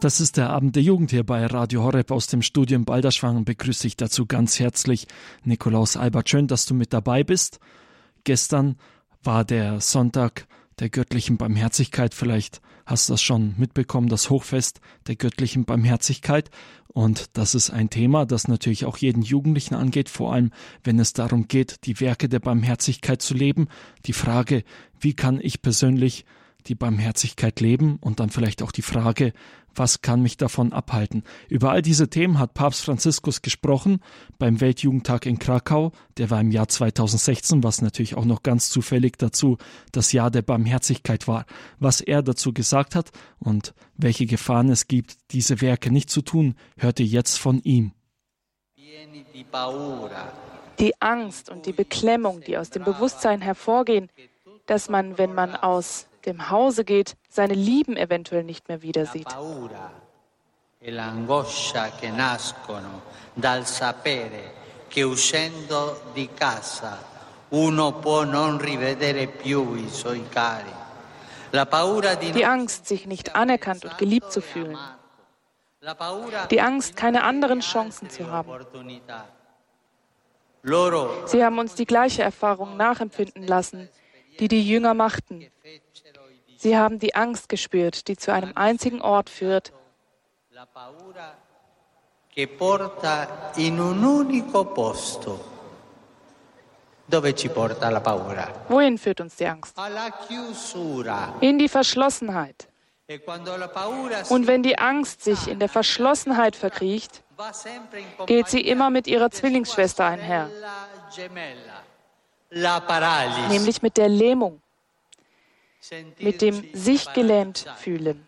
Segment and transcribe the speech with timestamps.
[0.00, 3.86] Das ist der Abend der Jugend hier bei Radio Horeb aus dem Studium Balderschwang begrüße
[3.86, 5.06] ich dazu ganz herzlich
[5.44, 6.30] Nikolaus Albert.
[6.30, 7.60] Schön, dass du mit dabei bist.
[8.24, 8.76] Gestern
[9.22, 10.46] war der Sonntag
[10.78, 12.14] der göttlichen Barmherzigkeit.
[12.14, 16.48] Vielleicht hast du das schon mitbekommen, das Hochfest der göttlichen Barmherzigkeit.
[16.88, 20.50] Und das ist ein Thema, das natürlich auch jeden Jugendlichen angeht, vor allem
[20.82, 23.68] wenn es darum geht, die Werke der Barmherzigkeit zu leben.
[24.06, 24.64] Die Frage,
[24.98, 26.24] wie kann ich persönlich
[26.62, 29.32] die Barmherzigkeit leben und dann vielleicht auch die Frage,
[29.74, 31.22] was kann mich davon abhalten?
[31.48, 34.00] Über all diese Themen hat Papst Franziskus gesprochen
[34.38, 35.92] beim Weltjugendtag in Krakau.
[36.16, 39.58] Der war im Jahr 2016, was natürlich auch noch ganz zufällig dazu
[39.92, 41.46] das Jahr der Barmherzigkeit war.
[41.78, 46.54] Was er dazu gesagt hat und welche Gefahren es gibt, diese Werke nicht zu tun,
[46.76, 47.92] hört ihr jetzt von ihm.
[50.78, 54.08] Die Angst und die Beklemmung, die aus dem Bewusstsein hervorgehen,
[54.66, 59.28] dass man, wenn man aus dem Hause geht, seine Lieben eventuell nicht mehr wieder sieht.
[60.82, 60.92] E
[64.88, 66.98] che uscendo di casa
[67.50, 70.72] uno può non rivedere più i suoi cari.
[72.32, 74.78] Die Angst, sich nicht anerkannt und geliebt zu fühlen.
[76.50, 78.48] Die Angst, keine anderen Chancen zu haben.
[81.26, 83.88] Sie haben uns die gleiche Erfahrung nachempfinden lassen,
[84.38, 85.46] die die Jünger machten.
[86.60, 89.72] Sie haben die Angst gespürt, die zu einem einzigen Ort führt.
[98.68, 99.74] Wohin führt uns die Angst?
[101.40, 102.68] In die Verschlossenheit.
[103.08, 103.18] E
[104.28, 107.22] Und wenn die Angst sich in der Verschlossenheit verkriecht,
[108.26, 110.50] geht sie immer mit ihrer Zwillingsschwester einher,
[113.48, 114.60] nämlich mit der Lähmung
[116.18, 118.26] mit dem sich gelähmt fühlen.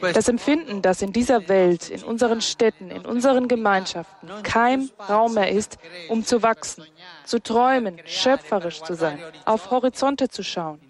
[0.00, 5.50] Das Empfinden, dass in dieser Welt, in unseren Städten, in unseren Gemeinschaften kein Raum mehr
[5.50, 6.84] ist, um zu wachsen,
[7.24, 10.80] zu träumen, schöpferisch zu sein, auf Horizonte zu schauen,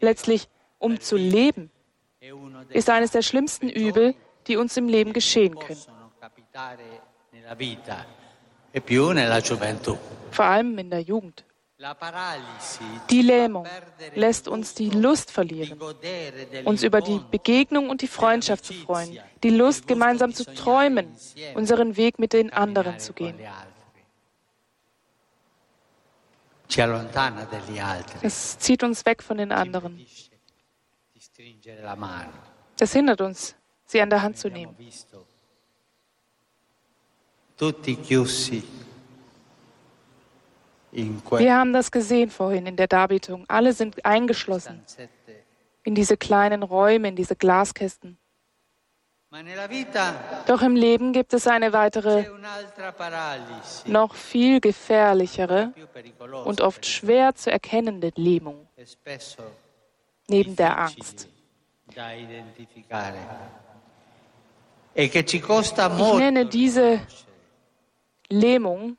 [0.00, 1.70] letztlich um zu leben,
[2.70, 4.14] ist eines der schlimmsten Übel,
[4.46, 5.80] die uns im Leben geschehen können.
[10.30, 11.44] Vor allem in der Jugend.
[13.08, 13.64] Die Lähmung
[14.16, 15.78] lässt uns die Lust verlieren,
[16.64, 21.14] uns über die Begegnung und die Freundschaft zu freuen, die Lust, gemeinsam zu träumen,
[21.54, 23.38] unseren Weg mit den anderen zu gehen.
[28.22, 30.04] Es zieht uns weg von den anderen.
[32.80, 34.76] Es hindert uns, sie an der Hand zu nehmen.
[37.56, 38.62] Tutti chiusi
[40.90, 43.44] wir haben das gesehen vorhin in der Darbietung.
[43.48, 44.82] Alle sind eingeschlossen
[45.84, 48.18] in diese kleinen Räume, in diese Glaskästen.
[50.46, 52.24] Doch im Leben gibt es eine weitere,
[53.84, 55.74] noch viel gefährlichere
[56.44, 58.86] und oft schwer zu erkennende Lähmung e
[60.28, 61.28] neben der Angst.
[64.94, 67.00] E ich nenne diese
[68.30, 68.96] Lähmung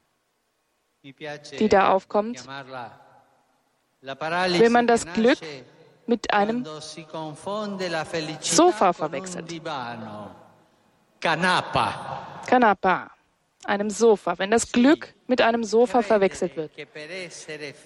[1.04, 2.46] die da aufkommt,
[4.02, 5.40] wenn man das Glück
[6.06, 6.66] mit einem
[8.42, 9.62] Sofa verwechselt.
[12.48, 13.12] Canapa,
[13.66, 14.38] einem Sofa.
[14.38, 16.72] Wenn das Glück mit einem Sofa verwechselt wird.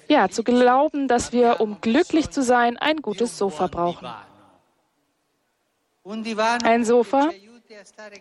[0.07, 4.07] Ja, zu glauben, dass wir, um glücklich zu sein, ein gutes Sofa brauchen.
[6.63, 7.31] Ein Sofa,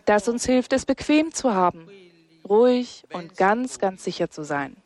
[0.05, 1.87] das uns hilft, es bequem zu haben,
[2.47, 4.82] ruhig und ganz, ganz sicher zu sein.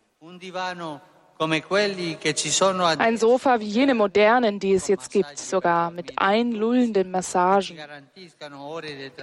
[2.98, 7.78] Ein Sofa wie jene modernen, die es jetzt gibt, sogar mit einlullenden Massagen,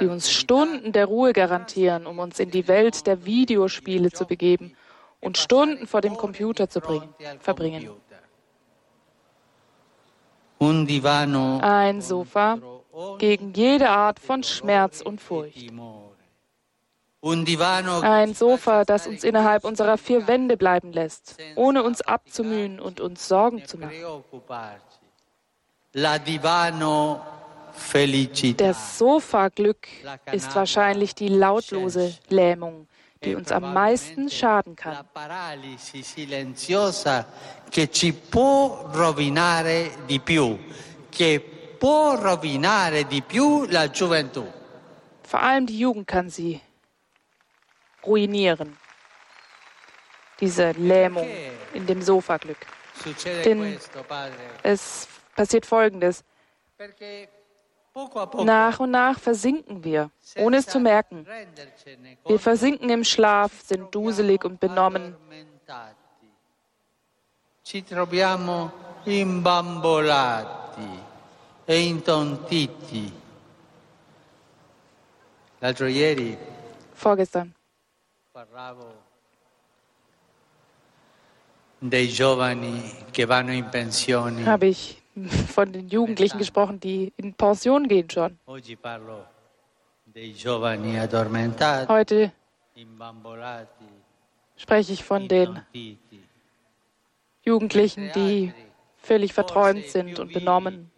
[0.00, 4.76] die uns Stunden der Ruhe garantieren, um uns in die Welt der Videospiele zu begeben
[5.20, 7.90] und Stunden vor dem Computer zu bringen, verbringen.
[11.60, 12.58] Ein Sofa
[13.18, 15.72] gegen jede Art von Schmerz und Furcht.
[17.24, 23.26] Ein Sofa, das uns innerhalb unserer vier Wände bleiben lässt, ohne uns abzumühen und uns
[23.26, 23.94] Sorgen zu machen.
[28.56, 29.88] Das Sofa-Glück
[30.32, 32.88] ist wahrscheinlich die lautlose Lähmung,
[33.24, 34.98] die uns am meisten schaden kann.
[45.22, 46.60] Vor allem die Jugend kann sie
[48.06, 48.76] ruinieren.
[50.40, 51.28] Diese Lähmung
[51.72, 52.58] in dem Sofaglück.
[53.44, 53.78] Denn
[54.62, 56.24] es passiert Folgendes.
[58.44, 61.26] Nach und nach versinken wir, ohne es zu merken.
[62.26, 65.16] Wir versinken im Schlaf, sind duselig und benommen.
[67.66, 67.84] E
[76.94, 77.54] Vorgestern
[78.34, 78.92] parlavo
[81.78, 84.44] dei giovani che vanno in pensione.
[84.44, 85.00] habe ich
[85.54, 88.36] von den Jugendlichen gesprochen, die in Pension gehen schon.
[88.46, 89.24] Oggi parlo
[90.02, 92.32] dei giovani addormentati, Heute
[94.56, 95.64] spreche ich von den.
[97.44, 98.52] Jugendlichen, die
[98.96, 100.90] völlig verträumt sind und benommen.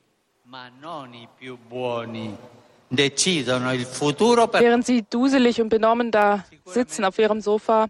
[0.44, 2.34] Ma non i più buoni
[2.90, 7.88] Während sie duselig und benommen da sitzen auf ihrem Sofa,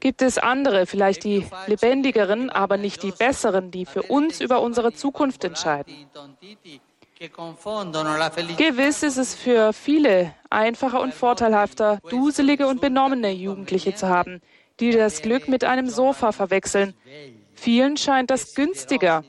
[0.00, 4.92] gibt es andere, vielleicht die lebendigeren, aber nicht die besseren, die für uns über unsere
[4.92, 5.94] Zukunft entscheiden.
[8.56, 14.40] Gewiss ist es für viele einfacher und vorteilhafter, duselige und benommene Jugendliche zu haben,
[14.80, 16.94] die das Glück mit einem Sofa verwechseln.
[17.54, 19.24] Vielen scheint das günstiger,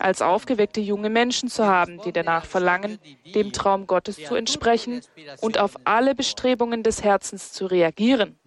[0.00, 2.98] als aufgeweckte junge Menschen zu haben, die danach verlangen,
[3.34, 5.02] dem Traum Gottes zu entsprechen
[5.40, 8.38] und auf alle Bestrebungen des Herzens zu reagieren.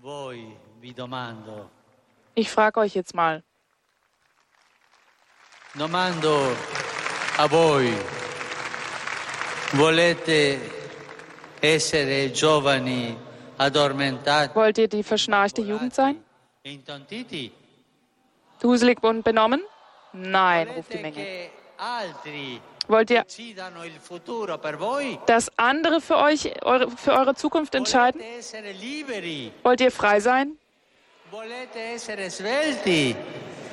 [2.35, 3.43] Ich frage euch jetzt mal,
[5.75, 6.55] domando
[7.37, 7.93] a voi,
[9.73, 10.59] volete
[11.61, 13.15] essere giovani
[13.57, 16.23] addormentati wollt ihr die verschnarchte Jugend sein?
[18.59, 19.61] Duselig und benommen?
[20.13, 21.49] Nein, ruft die Menge.
[22.87, 23.25] Wollt ihr,
[25.25, 28.21] dass andere für euch eure, für eure Zukunft entscheiden?
[29.63, 30.57] Wollt ihr frei sein?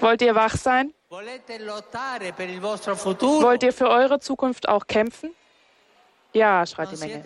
[0.00, 0.94] Wollt ihr wach sein?
[1.10, 5.34] Wollt ihr für eure Zukunft auch kämpfen?
[6.32, 7.25] Ja, schreit die Menge.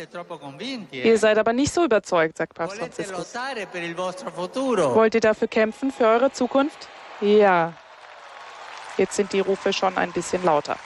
[0.91, 1.17] Ihr eh?
[1.17, 3.35] seid aber nicht so überzeugt, sagt Papst Franziskus.
[3.35, 6.89] Wollt ihr dafür kämpfen, für eure Zukunft?
[7.21, 7.75] Ja.
[8.97, 10.77] Jetzt sind die Rufe schon ein bisschen lauter.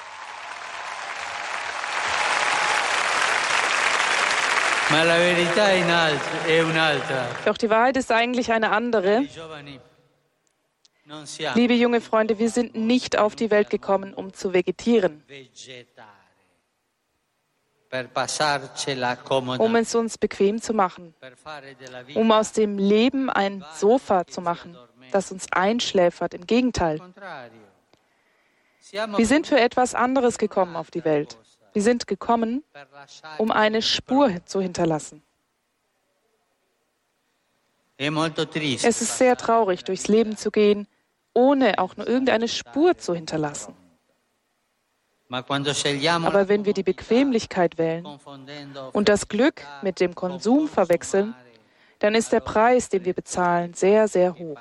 [7.44, 9.26] Doch die Wahrheit ist eigentlich eine andere.
[11.54, 15.22] Liebe junge Freunde, wir sind nicht auf die Welt gekommen, um zu vegetieren,
[19.58, 21.14] um es uns bequem zu machen,
[22.14, 24.76] um aus dem Leben ein Sofa zu machen,
[25.12, 26.34] das uns einschläfert.
[26.34, 27.00] Im Gegenteil.
[29.16, 31.38] Wir sind für etwas anderes gekommen auf die Welt.
[31.72, 32.64] Wir sind gekommen,
[33.38, 35.22] um eine Spur zu hinterlassen.
[37.98, 40.86] Es ist sehr traurig, durchs Leben zu gehen,
[41.34, 43.74] ohne auch nur irgendeine Spur zu hinterlassen.
[45.30, 48.06] Aber wenn wir die Bequemlichkeit wählen
[48.92, 51.34] und das Glück mit dem Konsum verwechseln,
[51.98, 54.58] dann ist der Preis, den wir bezahlen, sehr, sehr hoch.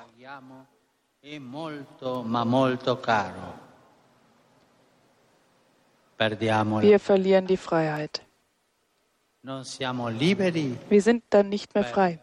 [6.18, 8.22] Wir verlieren die Freiheit.
[9.42, 12.18] Wir sind dann nicht mehr frei.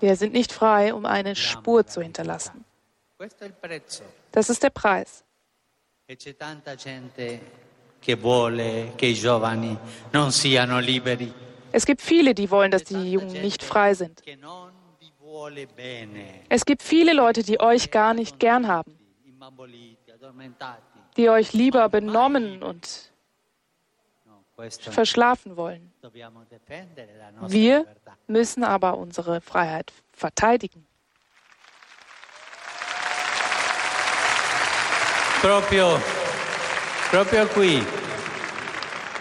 [0.00, 2.64] Wir sind nicht frei, um eine Spur zu hinterlassen.
[4.32, 5.24] Das ist der Preis.
[6.08, 6.16] E
[11.72, 14.22] Es gibt viele, die wollen, dass die Jungen nicht frei sind.
[16.48, 18.96] Es gibt viele Leute, die euch gar nicht gern haben.
[21.16, 23.10] Die euch lieber benommen und
[24.90, 25.92] verschlafen wollen.
[27.46, 27.86] Wir
[28.26, 30.86] müssen aber unsere Freiheit verteidigen.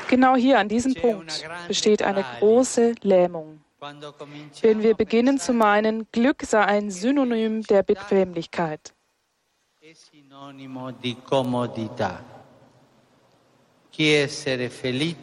[0.09, 3.61] Genau hier an diesem Punkt besteht eine große Lähmung.
[4.61, 8.93] Wenn wir beginnen zu meinen, Glück sei ein Synonym der Bequemlichkeit.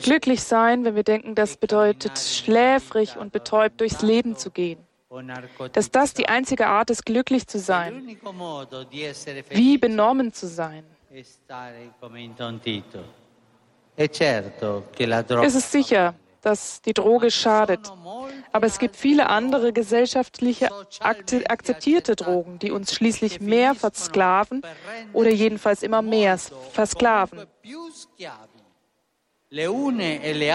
[0.02, 4.78] Glücklich sein, wenn wir denken, das bedeutet schläfrig und betäubt durchs Leben zu gehen.
[5.73, 8.16] Dass das die einzige Art ist, glücklich zu sein,
[9.50, 10.85] wie benommen zu sein.
[11.12, 11.38] Es
[15.54, 17.90] ist sicher, dass die Droge schadet.
[18.52, 20.68] Aber es gibt viele andere gesellschaftliche
[21.00, 24.60] akzeptierte Drogen, die uns schließlich mehr versklaven
[25.14, 27.46] oder jedenfalls immer mehr versklaven.
[29.50, 29.66] Die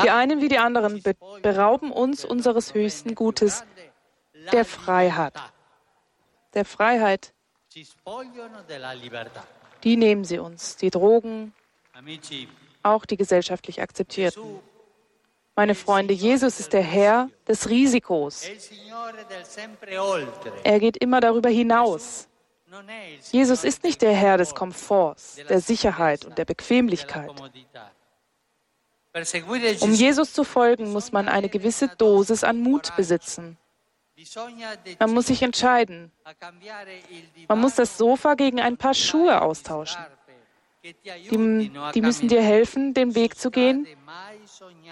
[0.09, 3.63] einen wie die anderen be berauben uns unseres höchsten Gutes,
[4.51, 5.33] der Freiheit.
[6.53, 7.33] Der Freiheit,
[9.83, 10.75] die nehmen sie uns.
[10.77, 11.53] Die Drogen,
[12.83, 14.59] auch die gesellschaftlich akzeptierten.
[15.59, 18.45] Meine Freunde, Jesus ist der Herr des Risikos.
[20.63, 22.29] Er geht immer darüber hinaus.
[23.33, 27.31] Jesus ist nicht der Herr des Komforts, der Sicherheit und der Bequemlichkeit.
[29.81, 33.57] Um Jesus zu folgen, muss man eine gewisse Dosis an Mut besitzen.
[34.97, 36.09] Man muss sich entscheiden.
[37.49, 40.05] Man muss das Sofa gegen ein paar Schuhe austauschen.
[40.81, 43.85] Die, die, müssen dir helfen, den Weg zu gehen,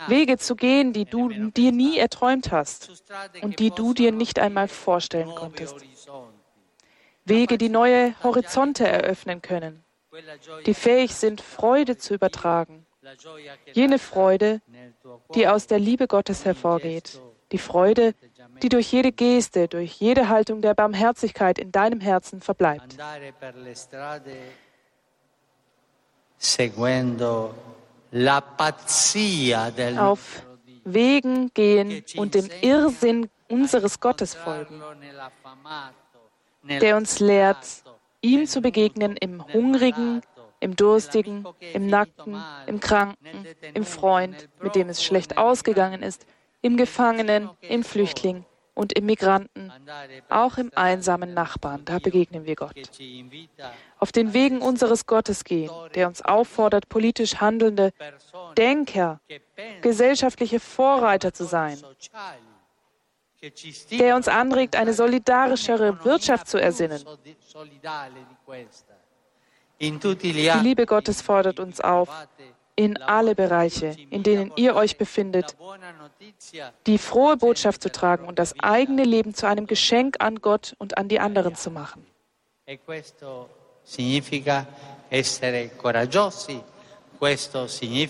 [0.08, 3.04] Wege zu gehen, die du dir nie erträumt hast
[3.42, 5.76] und die du dir nicht einmal vorstellen konntest.
[7.26, 9.84] Wege, die neue Horizonte eröffnen können,
[10.66, 12.86] die fähig sind, Freude zu übertragen.
[13.74, 14.62] Jene Freude,
[15.36, 17.22] die aus der Liebe Gottes hervorgeht.
[17.52, 18.14] Die Freude,
[18.62, 22.98] die durch jede Geste, durch jede Haltung der Barmherzigkeit in deinem Herzen verbleibt.
[29.98, 30.46] Auf
[30.86, 34.82] Wegen gehen und dem Irrsinn unseres Gottes folgen,
[36.64, 37.66] der uns lehrt,
[38.22, 40.22] ihm zu begegnen im Hungrigen,
[40.60, 46.26] im Durstigen, im Nackten, im Kranken, im Freund, mit dem es schlecht ausgegangen ist,
[46.62, 48.46] im Gefangenen, im Flüchtling
[48.78, 49.72] und im Migranten,
[50.30, 51.84] auch im einsamen Nachbarn.
[51.86, 52.76] Da begegnen wir Gott.
[53.98, 57.92] Auf den Wegen unseres Gottes gehen, der uns auffordert, politisch handelnde
[58.56, 59.20] Denker,
[59.82, 61.82] gesellschaftliche Vorreiter zu sein,
[63.92, 67.04] der uns anregt, eine solidarischere Wirtschaft zu ersinnen.
[69.80, 72.10] Die Liebe Gottes fordert uns auf,
[72.76, 75.58] in alle Bereiche, in denen ihr euch befindet,
[76.86, 80.98] die frohe Botschaft zu tragen und das eigene Leben zu einem Geschenk an Gott und
[80.98, 82.06] an die anderen zu machen.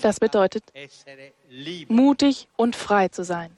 [0.02, 0.64] Das bedeutet,
[1.88, 3.56] mutig und frei zu sein.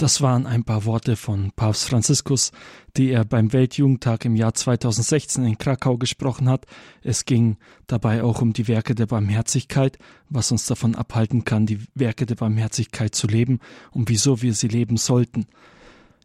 [0.00, 2.52] Das waren ein paar Worte von Papst Franziskus,
[2.96, 6.64] die er beim Weltjugendtag im Jahr 2016 in Krakau gesprochen hat.
[7.02, 9.98] Es ging dabei auch um die Werke der Barmherzigkeit,
[10.30, 14.68] was uns davon abhalten kann, die Werke der Barmherzigkeit zu leben und wieso wir sie
[14.68, 15.44] leben sollten.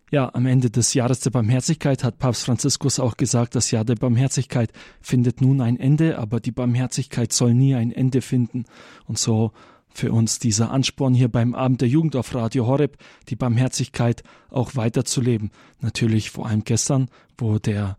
[0.10, 3.96] Ja, am Ende des Jahres der Barmherzigkeit hat Papst Franziskus auch gesagt, das Jahr der
[3.96, 8.64] Barmherzigkeit findet nun ein Ende, aber die Barmherzigkeit soll nie ein Ende finden.
[9.06, 9.52] Und so
[9.98, 12.98] für uns dieser Ansporn hier beim Abend der Jugend auf Radio Horeb,
[13.30, 15.52] die Barmherzigkeit auch weiterzuleben.
[15.80, 17.98] Natürlich vor allem gestern, wo der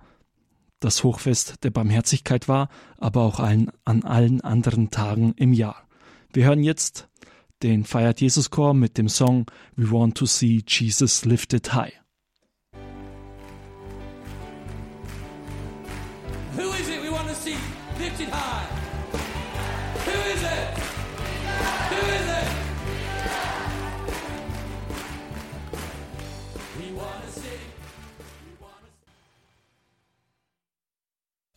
[0.81, 5.87] das Hochfest der Barmherzigkeit war, aber auch allen, an allen anderen Tagen im Jahr.
[6.33, 7.09] Wir hören jetzt
[7.63, 11.95] den Feiert Jesus Chor mit dem Song We Want to See Jesus Lifted High.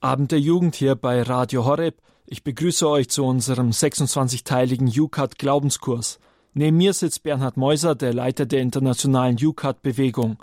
[0.02, 2.02] Abend der Jugend hier bei Radio Horeb.
[2.26, 6.20] Ich begrüße euch zu unserem 26-teiligen UCAT Glaubenskurs.
[6.54, 10.42] Neben mir sitzt Bernhard Meuser, der Leiter der internationalen UCAT Bewegung.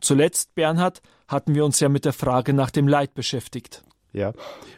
[0.00, 3.82] Zuletzt, Bernhard, hatten wir uns ja mit der Frage nach dem Leid beschäftigt.
[4.14, 4.32] Ja,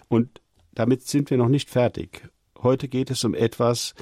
[0.08, 0.40] und
[0.74, 2.28] damit sind wir noch nicht fertig.
[2.60, 3.94] Heute geht es um etwas,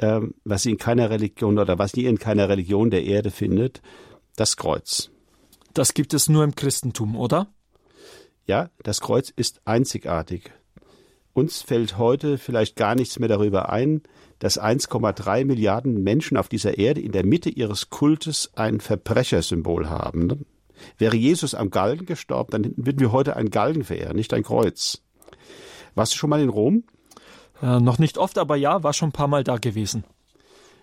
[0.00, 3.80] ähm, was ihr in keiner Religion oder was ihr in keiner Religion der Erde findet,
[4.34, 5.10] das Kreuz.
[5.72, 7.46] Das gibt es nur im Christentum, oder?
[8.46, 10.52] Ja, das Kreuz ist einzigartig.
[11.32, 14.02] Uns fällt heute vielleicht gar nichts mehr darüber ein,
[14.38, 20.46] dass 1,3 Milliarden Menschen auf dieser Erde in der Mitte ihres Kultes ein Verbrechersymbol haben.
[20.96, 25.02] Wäre Jesus am Galgen gestorben, dann würden wir heute einen Galgen verehren, nicht ein Kreuz.
[25.94, 26.84] Warst du schon mal in Rom?
[27.62, 30.04] Äh, noch nicht oft, aber ja, war schon ein paar Mal da gewesen.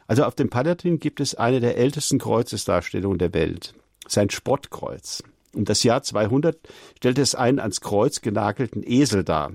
[0.08, 3.74] Also auf dem Palatin gibt es eine der ältesten Kreuzesdarstellungen der Welt.
[4.08, 5.24] Sein Spottkreuz.
[5.54, 6.58] Um das Jahr 200
[6.98, 9.54] stellte es einen ans Kreuz genagelten Esel dar.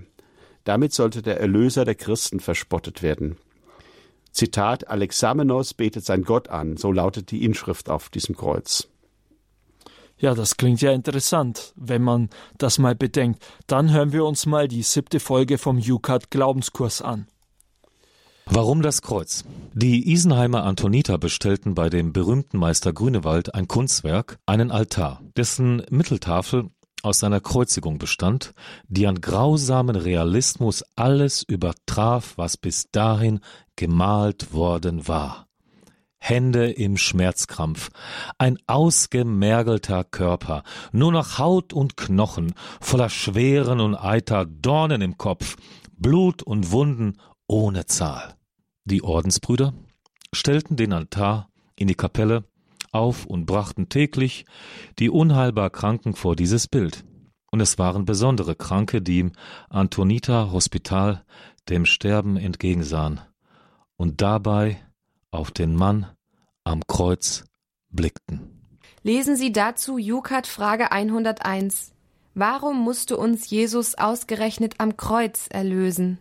[0.64, 3.36] Damit sollte der Erlöser der Christen verspottet werden.
[4.32, 8.88] Zitat Alexamenos betet sein Gott an, so lautet die Inschrift auf diesem Kreuz.
[10.18, 12.28] Ja, das klingt ja interessant, wenn man
[12.58, 13.44] das mal bedenkt.
[13.66, 17.28] Dann hören wir uns mal die siebte Folge vom UCAT Glaubenskurs an.
[18.50, 19.44] Warum das Kreuz?
[19.74, 26.70] Die Isenheimer Antoniter bestellten bei dem berühmten Meister Grünewald ein Kunstwerk, einen Altar, dessen Mitteltafel
[27.02, 28.54] aus seiner Kreuzigung bestand,
[28.88, 33.40] die an grausamen Realismus alles übertraf, was bis dahin
[33.76, 35.46] gemalt worden war.
[36.18, 37.90] Hände im Schmerzkrampf,
[38.38, 45.56] ein ausgemergelter Körper, nur noch Haut und Knochen, voller schweren und eiter Dornen im Kopf,
[45.98, 48.37] Blut und Wunden ohne Zahl.
[48.90, 49.74] Die Ordensbrüder
[50.32, 52.44] stellten den Altar in die Kapelle
[52.90, 54.46] auf und brachten täglich
[54.98, 57.04] die unheilbar Kranken vor dieses Bild.
[57.50, 59.32] Und es waren besondere Kranke, die im
[59.68, 61.22] Antonita Hospital
[61.68, 63.20] dem Sterben entgegensahen
[63.96, 64.82] und dabei
[65.30, 66.06] auf den Mann
[66.64, 67.44] am Kreuz
[67.90, 68.40] blickten.
[69.02, 71.92] Lesen Sie dazu Jukat Frage 101.
[72.32, 76.18] Warum musste uns Jesus ausgerechnet am Kreuz erlösen?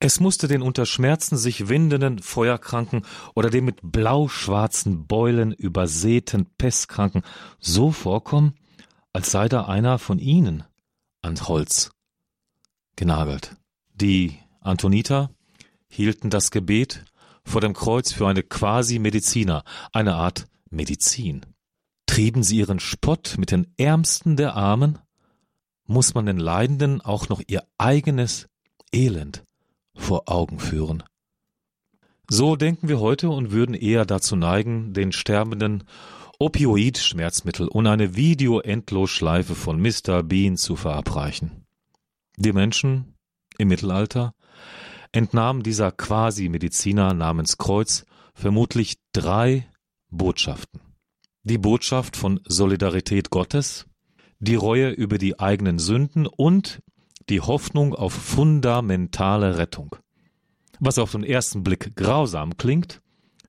[0.00, 3.02] Es musste den unter Schmerzen sich windenden Feuerkranken
[3.34, 7.22] oder dem mit blau-schwarzen Beulen übersäten Pestkranken
[7.58, 8.54] so vorkommen,
[9.12, 10.62] als sei da einer von ihnen
[11.20, 11.90] ans Holz
[12.94, 13.56] genagelt.
[13.92, 15.30] Die Antoniter
[15.88, 17.04] hielten das Gebet
[17.42, 21.44] vor dem Kreuz für eine Quasi-Mediziner, eine Art Medizin.
[22.06, 24.98] Trieben sie ihren Spott mit den Ärmsten der Armen?
[25.86, 28.48] Muss man den Leidenden auch noch ihr eigenes
[28.92, 29.42] Elend
[29.98, 31.02] vor Augen führen?
[32.30, 35.84] So denken wir heute und würden eher dazu neigen, den Sterbenden
[36.38, 40.22] Opioid-Schmerzmittel und eine Video-Endlosschleife von Mr.
[40.22, 41.66] Bean zu verabreichen.
[42.36, 43.14] Die Menschen
[43.58, 44.34] im Mittelalter
[45.12, 49.66] entnahmen dieser Quasi-Mediziner namens Kreuz vermutlich drei
[50.10, 50.80] Botschaften
[51.48, 53.86] die Botschaft von Solidarität Gottes,
[54.38, 56.80] die Reue über die eigenen Sünden und
[57.30, 59.96] die Hoffnung auf fundamentale Rettung.
[60.80, 63.00] Was auf den ersten Blick grausam klingt,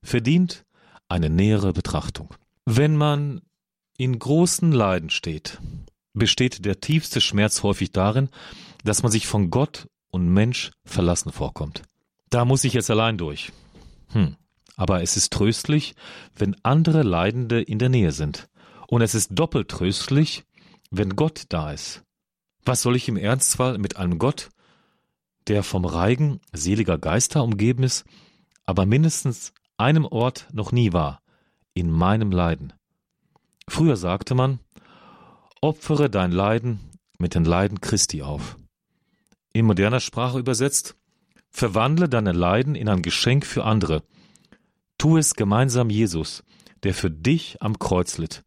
[0.02, 0.64] verdient
[1.08, 2.34] eine nähere Betrachtung.
[2.64, 3.40] Wenn man
[3.96, 5.58] in großen Leiden steht,
[6.12, 8.28] besteht der tiefste Schmerz häufig darin,
[8.84, 11.82] dass man sich von Gott und Mensch verlassen vorkommt.
[12.30, 13.52] Da muss ich jetzt allein durch.
[14.08, 14.36] Hm
[14.80, 15.94] aber es ist tröstlich,
[16.34, 18.48] wenn andere Leidende in der Nähe sind.
[18.88, 20.44] Und es ist doppelt tröstlich,
[20.90, 22.02] wenn Gott da ist.
[22.64, 24.50] Was soll ich im Ernstfall mit einem Gott,
[25.48, 28.04] der vom Reigen seliger Geister umgeben ist,
[28.66, 31.22] aber mindestens einem Ort noch nie war,
[31.74, 32.72] in meinem Leiden.
[33.68, 34.60] Früher sagte man,
[35.60, 36.80] opfere dein Leiden
[37.18, 38.56] mit den Leiden Christi auf.
[39.52, 40.96] In moderner Sprache übersetzt,
[41.50, 44.02] verwandle deine Leiden in ein Geschenk für andere–
[45.00, 46.44] Tu es gemeinsam Jesus,
[46.82, 48.44] der für dich am Kreuz litt,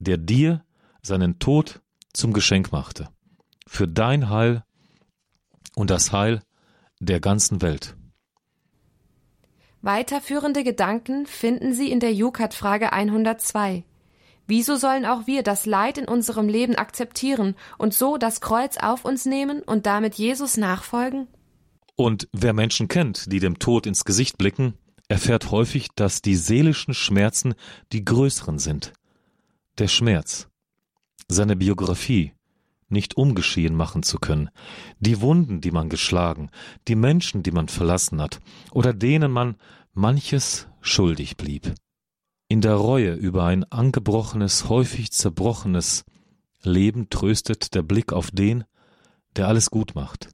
[0.00, 0.64] der dir
[1.00, 1.80] seinen Tod
[2.12, 3.08] zum Geschenk machte,
[3.66, 4.64] für dein Heil
[5.74, 6.40] und das Heil
[7.00, 7.96] der ganzen Welt.
[9.80, 13.84] Weiterführende Gedanken finden Sie in der Jukat-Frage 102.
[14.48, 19.04] Wieso sollen auch wir das Leid in unserem Leben akzeptieren und so das Kreuz auf
[19.04, 21.28] uns nehmen und damit Jesus nachfolgen?
[21.96, 24.74] Und wer Menschen kennt, die dem Tod ins Gesicht blicken,
[25.08, 27.54] erfährt häufig, dass die seelischen Schmerzen
[27.92, 28.92] die größeren sind.
[29.78, 30.47] Der Schmerz,
[31.28, 32.32] seine Biografie
[32.88, 34.48] nicht umgeschehen machen zu können,
[34.98, 36.50] die Wunden, die man geschlagen,
[36.88, 38.40] die Menschen, die man verlassen hat,
[38.72, 39.56] oder denen man
[39.92, 41.74] manches schuldig blieb.
[42.48, 46.04] In der Reue über ein angebrochenes, häufig zerbrochenes
[46.62, 48.64] Leben tröstet der Blick auf den,
[49.36, 50.30] der alles gut macht,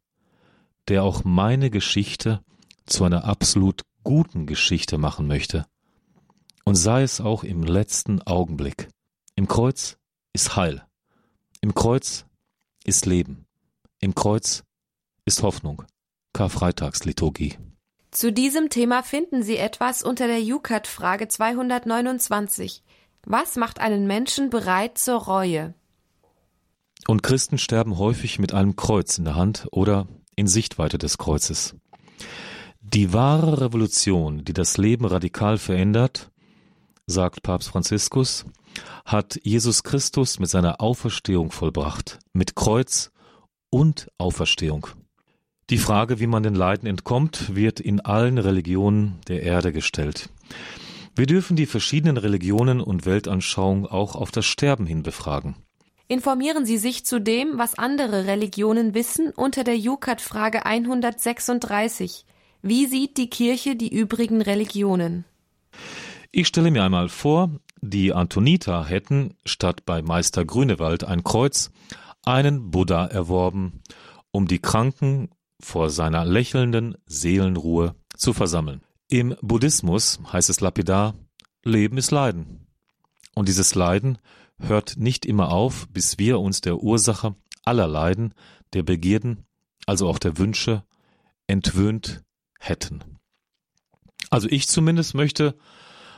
[0.88, 2.40] der auch meine Geschichte
[2.86, 5.66] zu einer absolut guten Geschichte machen möchte.
[6.64, 8.88] Und sei es auch im letzten Augenblick.
[9.34, 9.98] Im Kreuz
[10.34, 10.84] ist Heil.
[11.60, 12.26] Im Kreuz
[12.84, 13.46] ist Leben.
[14.00, 14.64] Im Kreuz
[15.24, 15.84] ist Hoffnung.
[16.34, 17.56] Karfreitagsliturgie.
[18.10, 22.82] Zu diesem Thema finden Sie etwas unter der Jukat-Frage 229.
[23.24, 25.74] Was macht einen Menschen bereit zur Reue?
[27.06, 31.76] Und Christen sterben häufig mit einem Kreuz in der Hand oder in Sichtweite des Kreuzes.
[32.80, 36.30] Die wahre Revolution, die das Leben radikal verändert,
[37.06, 38.44] sagt Papst Franziskus,
[39.04, 43.10] hat Jesus Christus mit seiner Auferstehung vollbracht, mit Kreuz
[43.70, 44.86] und Auferstehung.
[45.70, 50.28] Die Frage, wie man den Leiden entkommt, wird in allen Religionen der Erde gestellt.
[51.16, 55.54] Wir dürfen die verschiedenen Religionen und Weltanschauungen auch auf das Sterben hin befragen.
[56.06, 62.26] Informieren Sie sich zu dem, was andere Religionen wissen, unter der Jukat-Frage 136.
[62.60, 65.24] Wie sieht die Kirche die übrigen Religionen?
[66.30, 67.50] Ich stelle mir einmal vor,
[67.86, 71.70] die Antoniter hätten statt bei Meister Grünewald ein Kreuz
[72.22, 73.82] einen Buddha erworben,
[74.30, 75.28] um die Kranken
[75.60, 78.80] vor seiner lächelnden Seelenruhe zu versammeln.
[79.08, 81.14] Im Buddhismus heißt es lapidar,
[81.62, 82.66] Leben ist Leiden.
[83.34, 84.16] Und dieses Leiden
[84.58, 88.32] hört nicht immer auf, bis wir uns der Ursache aller Leiden,
[88.72, 89.44] der Begierden,
[89.84, 90.84] also auch der Wünsche,
[91.46, 92.22] entwöhnt
[92.58, 93.04] hätten.
[94.30, 95.54] Also ich zumindest möchte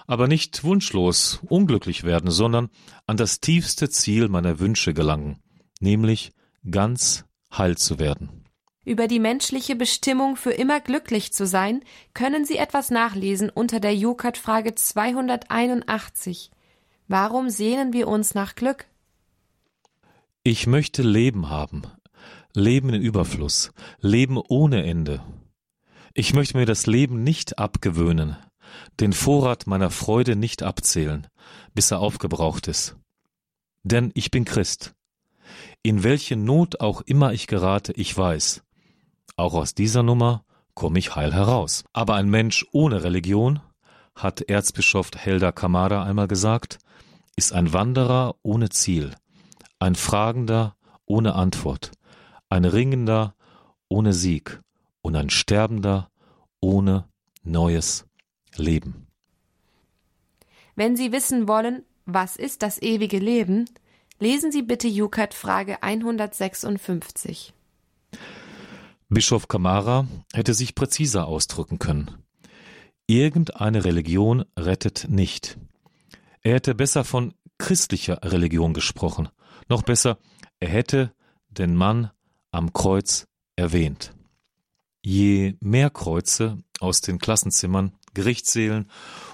[0.07, 2.69] aber nicht wunschlos unglücklich werden, sondern
[3.07, 5.38] an das tiefste Ziel meiner Wünsche gelangen,
[5.81, 6.33] nämlich
[6.71, 7.25] ganz
[7.57, 8.45] heil zu werden.
[8.85, 11.83] Über die menschliche Bestimmung für immer glücklich zu sein,
[12.14, 16.53] können Sie etwas nachlesen unter der Jukat-Frage 281.
[17.09, 18.87] Warum sehnen wir uns nach Glück?
[20.45, 21.83] Ich möchte Leben haben,
[22.55, 25.21] Leben in Überfluss, Leben ohne Ende.
[26.14, 28.37] Ich möchte mir das Leben nicht abgewöhnen,
[29.00, 31.26] den Vorrat meiner Freude nicht abzählen,
[31.74, 32.96] bis er aufgebraucht ist.
[33.82, 34.94] Denn ich bin Christ.
[35.82, 38.62] In welche Not auch immer ich gerate, ich weiß,
[39.36, 41.84] auch aus dieser Nummer komme ich heil heraus.
[41.92, 43.60] Aber ein Mensch ohne Religion,
[44.16, 46.78] hat Erzbischof Helder Kamada einmal gesagt,
[47.36, 49.14] ist ein Wanderer ohne Ziel,
[49.78, 51.92] ein Fragender ohne Antwort,
[52.48, 53.34] ein Ringender
[53.88, 54.62] ohne Sieg
[55.02, 56.10] und ein Sterbender
[56.60, 57.04] ohne
[57.44, 58.06] neues
[58.59, 59.07] Leben.
[60.75, 63.64] Wenn Sie wissen wollen, was ist das ewige Leben,
[64.19, 67.53] lesen Sie bitte Jukat Frage 156.
[69.09, 72.11] Bischof Kamara hätte sich präziser ausdrücken können.
[73.07, 75.59] Irgendeine Religion rettet nicht.
[76.42, 79.29] Er hätte besser von christlicher Religion gesprochen.
[79.69, 80.19] Noch besser,
[80.61, 81.12] er hätte
[81.49, 82.11] den Mann
[82.51, 84.12] am Kreuz erwähnt.
[85.03, 88.90] Je mehr Kreuze aus den Klassenzimmern, Gerichtssälen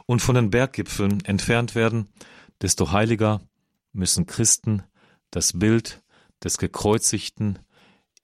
[0.07, 2.09] und von den Berggipfeln entfernt werden,
[2.61, 3.41] desto heiliger
[3.93, 4.83] müssen Christen
[5.31, 6.03] das Bild
[6.43, 7.61] des Gekreuzigten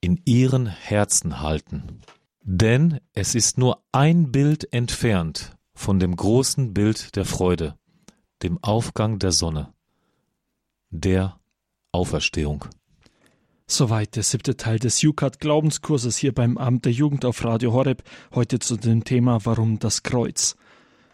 [0.00, 2.00] in ihren Herzen halten.
[2.42, 7.78] Denn es ist nur ein Bild entfernt von dem großen Bild der Freude,
[8.42, 9.72] dem Aufgang der Sonne,
[10.90, 11.38] der
[11.92, 12.64] Auferstehung.
[13.70, 18.02] Soweit der siebte Teil des UCAT Glaubenskurses hier beim Amt der Jugend auf Radio Horeb,
[18.34, 20.56] heute zu dem Thema Warum das Kreuz.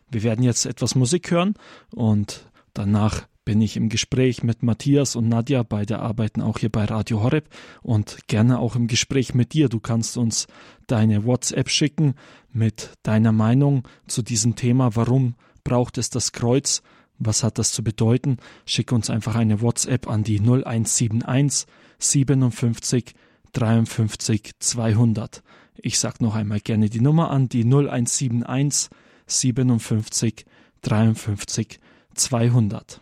[0.09, 1.55] Wir werden jetzt etwas Musik hören
[1.91, 6.85] und danach bin ich im Gespräch mit Matthias und Nadja, beide arbeiten auch hier bei
[6.85, 7.49] Radio Horeb
[7.83, 9.69] und gerne auch im Gespräch mit dir.
[9.69, 10.47] Du kannst uns
[10.87, 12.15] deine WhatsApp schicken
[12.53, 14.95] mit deiner Meinung zu diesem Thema.
[14.95, 16.83] Warum braucht es das Kreuz?
[17.19, 18.37] Was hat das zu bedeuten?
[18.65, 21.67] Schick uns einfach eine WhatsApp an die 0171
[22.05, 23.15] 57
[23.53, 25.43] 53 200.
[25.77, 28.91] Ich sag noch einmal gerne die Nummer an, die 0171
[29.27, 30.45] 57
[30.83, 31.81] 53
[32.15, 33.01] 200.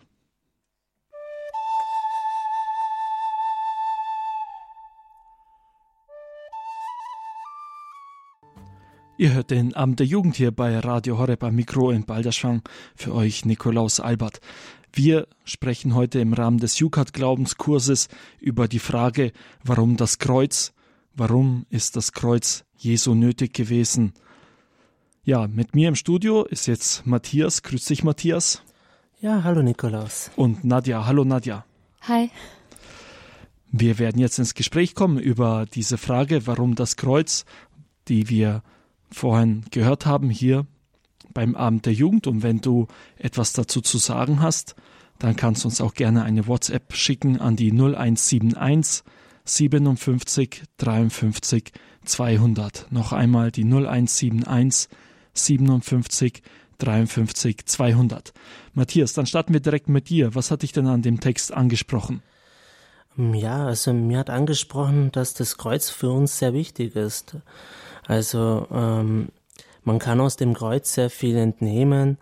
[9.15, 12.63] Ihr hört den Abend der Jugend hier bei Radio Horeb am Mikro in Balderschwang.
[12.95, 14.39] Für euch Nikolaus Albert.
[14.91, 18.07] Wir sprechen heute im Rahmen des Jukat-Glaubenskurses
[18.39, 19.31] über die Frage,
[19.63, 20.73] warum das Kreuz,
[21.13, 24.13] warum ist das Kreuz Jesu nötig gewesen?
[25.23, 27.61] Ja, mit mir im Studio ist jetzt Matthias.
[27.61, 28.63] Grüß dich, Matthias.
[29.21, 30.31] Ja, hallo Nikolaus.
[30.35, 31.05] Und Nadja.
[31.05, 31.65] Hallo Nadja.
[32.01, 32.31] Hi.
[33.71, 37.45] Wir werden jetzt ins Gespräch kommen über diese Frage, warum das Kreuz,
[38.07, 38.63] die wir
[39.13, 40.65] vorhin gehört haben hier
[41.33, 42.27] beim Abend der Jugend.
[42.27, 44.75] Und wenn du etwas dazu zu sagen hast,
[45.19, 49.03] dann kannst du uns auch gerne eine WhatsApp schicken an die 0171
[49.45, 51.71] 57 53
[52.05, 52.87] 200.
[52.91, 54.89] Noch einmal die 0171
[55.33, 56.43] 57
[56.79, 58.33] 53 200.
[58.73, 60.35] Matthias, dann starten wir direkt mit dir.
[60.35, 62.21] Was hat dich denn an dem Text angesprochen?
[63.15, 67.37] Ja, also mir hat angesprochen, dass das Kreuz für uns sehr wichtig ist.
[68.07, 69.29] Also ähm,
[69.83, 72.17] man kann aus dem Kreuz sehr viel entnehmen,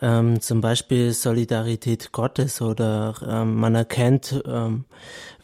[0.00, 4.84] ähm, zum Beispiel Solidarität Gottes oder ähm, man erkennt, ähm,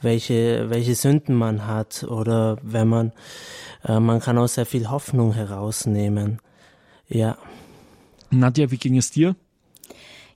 [0.01, 3.13] welche, welche Sünden man hat oder wenn man,
[3.85, 6.41] äh, man kann auch sehr viel Hoffnung herausnehmen.
[7.09, 7.39] Ja.
[8.31, 9.37] Nadja, wie ging es dir?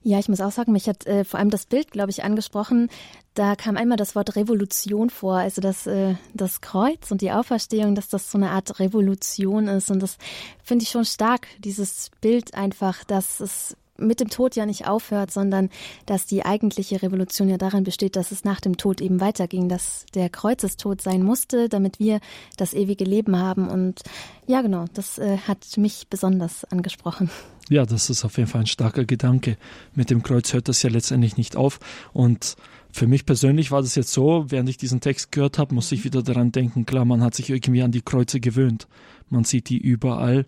[0.06, 2.90] Ja, ich muss auch sagen, mich hat äh, vor allem das Bild, glaube ich, angesprochen.
[3.34, 7.96] Da kam einmal das Wort Revolution vor, also das, äh, das Kreuz und die Auferstehung,
[7.96, 9.90] dass das so eine Art Revolution ist.
[9.90, 10.16] Und das
[10.62, 15.30] finde ich schon stark, dieses Bild einfach, dass es mit dem Tod ja nicht aufhört,
[15.30, 15.70] sondern
[16.06, 20.06] dass die eigentliche Revolution ja darin besteht, dass es nach dem Tod eben weiterging, dass
[20.14, 22.20] der Kreuzestod sein musste, damit wir
[22.56, 23.68] das ewige Leben haben.
[23.68, 24.02] Und
[24.46, 27.30] ja, genau, das äh, hat mich besonders angesprochen.
[27.68, 29.56] Ja, das ist auf jeden Fall ein starker Gedanke.
[29.94, 31.80] Mit dem Kreuz hört das ja letztendlich nicht auf.
[32.12, 32.56] Und
[32.92, 36.04] für mich persönlich war das jetzt so, während ich diesen Text gehört habe, musste ich
[36.04, 38.86] wieder daran denken, klar, man hat sich irgendwie an die Kreuze gewöhnt.
[39.28, 40.46] Man sieht die überall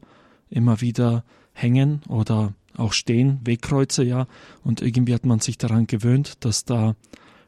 [0.48, 4.26] immer wieder hängen oder auch stehen, Wegkreuze, ja.
[4.62, 6.94] Und irgendwie hat man sich daran gewöhnt, dass da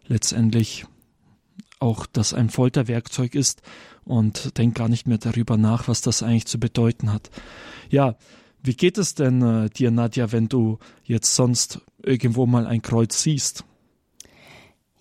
[0.07, 0.87] letztendlich
[1.79, 3.63] auch das ein Folterwerkzeug ist
[4.05, 7.31] und denkt gar nicht mehr darüber nach, was das eigentlich zu bedeuten hat.
[7.89, 8.17] Ja,
[8.63, 13.23] wie geht es denn äh, dir, Nadja, wenn du jetzt sonst irgendwo mal ein Kreuz
[13.23, 13.65] siehst?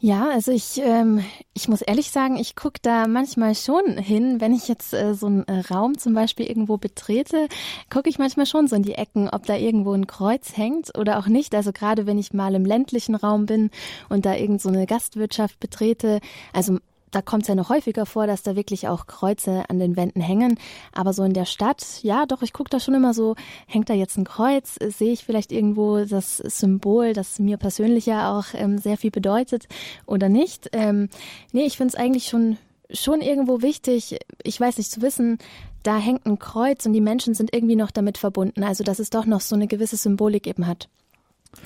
[0.01, 1.21] Ja, also ich, ähm,
[1.53, 5.25] ich muss ehrlich sagen, ich gucke da manchmal schon hin, wenn ich jetzt äh, so
[5.27, 7.49] einen äh, Raum zum Beispiel irgendwo betrete,
[7.89, 11.19] gucke ich manchmal schon so in die Ecken, ob da irgendwo ein Kreuz hängt oder
[11.19, 11.53] auch nicht.
[11.53, 13.71] Also gerade wenn ich mal im ländlichen Raum bin
[14.07, 16.21] und da irgend so eine Gastwirtschaft betrete,
[16.53, 16.77] also
[17.11, 20.21] da kommt es ja noch häufiger vor, dass da wirklich auch Kreuze an den Wänden
[20.21, 20.59] hängen.
[20.93, 23.35] Aber so in der Stadt, ja, doch, ich gucke da schon immer so,
[23.67, 24.75] hängt da jetzt ein Kreuz?
[24.75, 29.67] Sehe ich vielleicht irgendwo das Symbol, das mir persönlich ja auch ähm, sehr viel bedeutet
[30.05, 30.69] oder nicht?
[30.73, 31.09] Ähm,
[31.51, 32.57] nee, ich finde es eigentlich schon,
[32.91, 35.37] schon irgendwo wichtig, ich weiß nicht, zu wissen,
[35.83, 38.63] da hängt ein Kreuz und die Menschen sind irgendwie noch damit verbunden.
[38.63, 40.89] Also, dass es doch noch so eine gewisse Symbolik eben hat.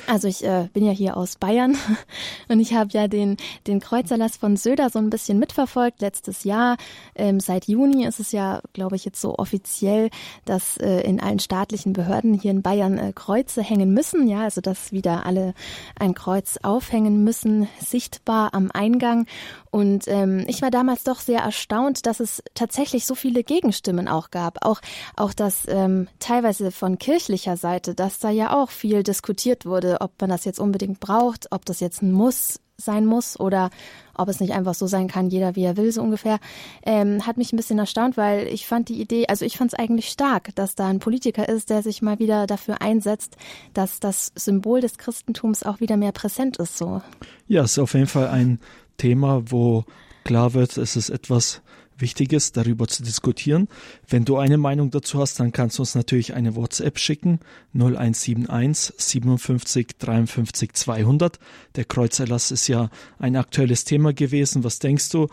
[0.08, 1.77] Also ich äh, bin ja hier aus Bayern
[2.49, 6.77] und ich habe ja den, den Kreuzerlass von Söder so ein bisschen mitverfolgt letztes Jahr.
[7.15, 10.10] Ähm, seit Juni ist es ja, glaube ich, jetzt so offiziell,
[10.45, 14.27] dass äh, in allen staatlichen Behörden hier in Bayern äh, Kreuze hängen müssen.
[14.27, 15.53] Ja, also dass wieder alle
[15.97, 19.25] ein Kreuz aufhängen müssen, sichtbar am Eingang.
[19.71, 24.29] Und ähm, ich war damals doch sehr erstaunt, dass es tatsächlich so viele Gegenstimmen auch
[24.29, 24.63] gab.
[24.63, 24.82] Auch,
[25.15, 30.19] auch das ähm, teilweise von kirchlicher Seite, dass da ja auch viel diskutiert wurde, ob
[30.21, 33.69] man das jetzt unbedingt braucht, ob das jetzt ein Muss sein muss oder
[34.15, 36.39] ob es nicht einfach so sein kann, jeder wie er will, so ungefähr,
[36.83, 39.79] ähm, hat mich ein bisschen erstaunt, weil ich fand die Idee, also ich fand es
[39.79, 43.37] eigentlich stark, dass da ein Politiker ist, der sich mal wieder dafür einsetzt,
[43.73, 46.77] dass das Symbol des Christentums auch wieder mehr präsent ist.
[46.77, 47.01] So.
[47.47, 48.59] Ja, ist auf jeden Fall ein
[48.97, 49.85] Thema, wo
[50.23, 51.61] klar wird, es ist etwas
[51.97, 53.67] Wichtiges, darüber zu diskutieren.
[54.08, 57.39] Wenn du eine Meinung dazu hast, dann kannst du uns natürlich eine WhatsApp schicken,
[57.73, 61.39] 0171 57 53 200.
[61.75, 64.63] Der Kreuzerlass ist ja ein aktuelles Thema gewesen.
[64.63, 65.27] Was denkst du?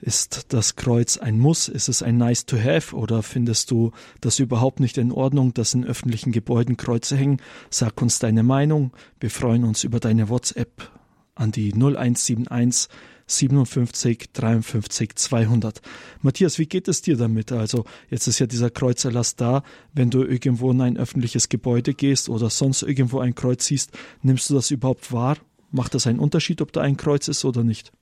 [0.00, 1.68] Ist das Kreuz ein Muss?
[1.68, 2.94] Ist es ein Nice to have?
[2.94, 7.40] Oder findest du das überhaupt nicht in Ordnung, dass in öffentlichen Gebäuden Kreuze hängen?
[7.70, 8.92] Sag uns deine Meinung.
[9.20, 10.90] Wir freuen uns über deine WhatsApp
[11.34, 12.88] an die 0171
[13.26, 15.80] 57 53 200.
[16.20, 17.52] Matthias, wie geht es dir damit?
[17.52, 19.62] Also jetzt ist ja dieser Kreuzerlass da.
[19.92, 24.50] Wenn du irgendwo in ein öffentliches Gebäude gehst oder sonst irgendwo ein Kreuz siehst, nimmst
[24.50, 25.38] du das überhaupt wahr?
[25.70, 27.92] Macht das einen Unterschied, ob da ein Kreuz ist oder nicht?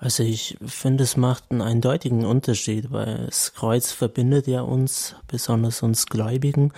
[0.00, 5.82] Also ich finde, es macht einen eindeutigen Unterschied, weil das Kreuz verbindet ja uns, besonders
[5.82, 6.72] uns Gläubigen,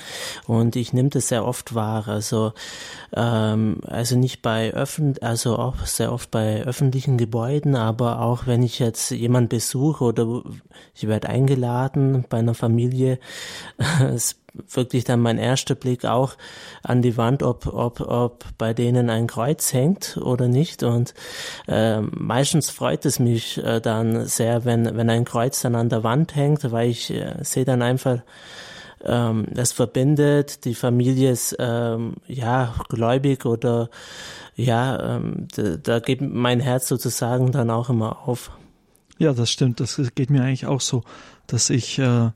[0.47, 2.09] und ich nehme das sehr oft wahr.
[2.09, 2.55] Also
[3.15, 8.63] ähm, also nicht bei öffentlich, also auch sehr oft bei öffentlichen Gebäuden, aber auch wenn
[8.63, 10.43] ich jetzt jemand besuche oder
[10.95, 13.19] ich werde eingeladen bei einer Familie,
[14.01, 16.35] es wirklich dann mein erster Blick auch
[16.83, 20.83] an die Wand, ob, ob, ob bei denen ein Kreuz hängt oder nicht.
[20.83, 21.15] Und
[21.69, 26.05] äh, meistens freut es mich äh, dann sehr, wenn, wenn ein Kreuz dann an der
[26.05, 28.21] Wand hängt, weil ich äh, sehe dann einfach,
[29.05, 33.89] ähm, das verbindet, die Familie ist ähm, ja gläubig oder
[34.57, 38.51] ja, ähm, da, da geht mein Herz sozusagen dann auch immer auf.
[39.19, 39.81] Ja, das stimmt.
[39.81, 41.03] Das geht mir eigentlich auch so,
[41.47, 42.31] dass ich äh,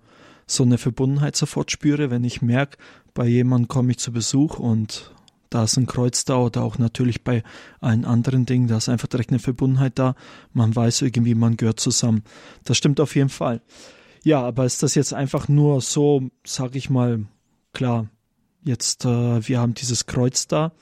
[0.47, 2.79] so eine Verbundenheit sofort spüre, wenn ich merke,
[3.15, 5.15] bei jemandem komme ich zu Besuch und
[5.51, 7.45] da ist ein Kreuz da oder auch natürlich bei
[7.81, 10.17] allen anderen Dingen, da ist einfach direkt eine Verbundenheit da.
[10.53, 12.25] Man weiß irgendwie, man gehört zusammen.
[12.65, 13.61] Das stimmt auf jeden Fall.
[14.25, 17.27] Ja, aber ist das jetzt einfach nur so, sag ich mal,
[17.73, 18.09] klar,
[18.65, 20.73] jetzt, äh, wir haben dieses Kreuz da,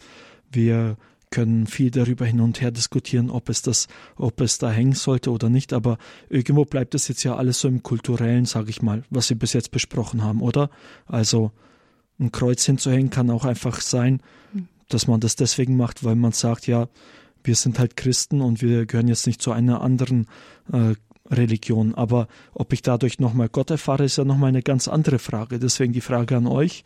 [0.51, 0.97] wir
[1.33, 5.33] können viel darüber hin und her diskutieren, ob es das, ob es da hängen sollte
[5.33, 9.03] oder nicht, aber irgendwo bleibt es jetzt ja alles so im kulturellen, sage ich mal,
[9.11, 10.71] was wir bis jetzt besprochen haben, oder?
[11.07, 11.51] Also
[12.21, 14.23] ein Kreuz hinzuhängen kann auch einfach sein,
[14.89, 16.89] dass man das deswegen macht, weil man sagt, ja,
[17.43, 20.27] wir sind halt Christen und wir gehören jetzt nicht zu einer anderen
[20.73, 20.95] äh,
[21.31, 21.95] Religion.
[21.95, 25.59] Aber ob ich dadurch nochmal Gott erfahre, ist ja nochmal eine ganz andere Frage.
[25.59, 26.85] Deswegen die Frage an euch.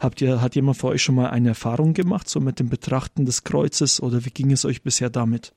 [0.00, 3.26] Habt ihr, hat jemand von euch schon mal eine Erfahrung gemacht, so mit dem Betrachten
[3.26, 5.52] des Kreuzes oder wie ging es euch bisher damit?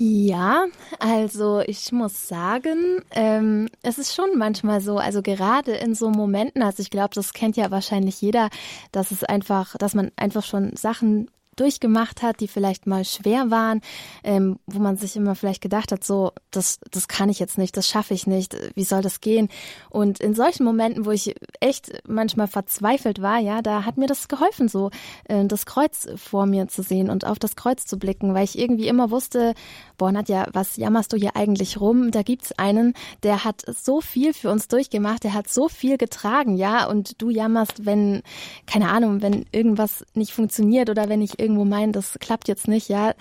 [0.00, 0.66] Ja,
[1.00, 6.62] also ich muss sagen, ähm, es ist schon manchmal so, also gerade in so Momenten,
[6.62, 8.48] also ich glaube, das kennt ja wahrscheinlich jeder,
[8.92, 11.28] dass es einfach, dass man einfach schon Sachen
[11.60, 13.80] durchgemacht hat, die vielleicht mal schwer waren,
[14.24, 17.76] ähm, wo man sich immer vielleicht gedacht hat, so, das, das kann ich jetzt nicht,
[17.76, 19.48] das schaffe ich nicht, wie soll das gehen?
[19.90, 24.28] Und in solchen Momenten, wo ich echt manchmal verzweifelt war, ja, da hat mir das
[24.28, 24.90] geholfen, so
[25.24, 28.58] äh, das Kreuz vor mir zu sehen und auf das Kreuz zu blicken, weil ich
[28.58, 29.54] irgendwie immer wusste,
[29.96, 32.10] boah, Nadja, was jammerst du hier eigentlich rum?
[32.10, 36.56] Da gibt's einen, der hat so viel für uns durchgemacht, der hat so viel getragen,
[36.56, 38.22] ja, und du jammerst, wenn,
[38.66, 42.88] keine Ahnung, wenn irgendwas nicht funktioniert oder wenn ich irgendwo meine, das klappt jetzt nicht,
[42.88, 43.14] ja.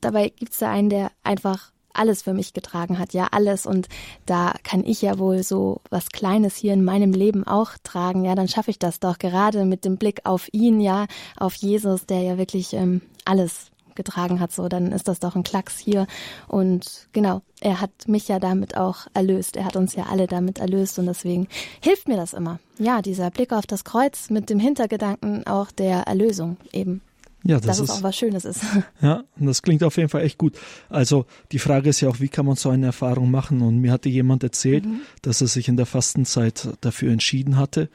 [0.00, 3.66] Dabei gibt's da einen, der einfach alles für mich getragen hat, ja, alles.
[3.66, 3.88] Und
[4.24, 8.34] da kann ich ja wohl so was Kleines hier in meinem Leben auch tragen, ja,
[8.34, 12.20] dann schaffe ich das doch gerade mit dem Blick auf ihn, ja, auf Jesus, der
[12.20, 16.06] ja wirklich ähm, alles getragen hat, so, dann ist das doch ein Klacks hier.
[16.46, 19.56] Und genau, er hat mich ja damit auch erlöst.
[19.56, 21.48] Er hat uns ja alle damit erlöst und deswegen
[21.82, 22.60] hilft mir das immer.
[22.78, 27.00] Ja, dieser Blick auf das Kreuz mit dem Hintergedanken auch der Erlösung eben.
[27.46, 28.60] Ja, das dass ist es auch was Schönes ist.
[29.00, 30.58] Ja, und das klingt auf jeden Fall echt gut.
[30.88, 33.62] Also die Frage ist ja auch, wie kann man so eine Erfahrung machen?
[33.62, 35.00] Und mir hatte jemand erzählt, mhm.
[35.22, 37.88] dass er sich in der Fastenzeit dafür entschieden hatte,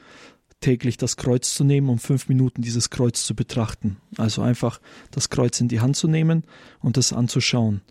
[0.60, 3.98] täglich das Kreuz zu nehmen, um fünf Minuten dieses Kreuz zu betrachten.
[4.16, 6.44] Also einfach das Kreuz in die Hand zu nehmen
[6.80, 7.82] und das anzuschauen.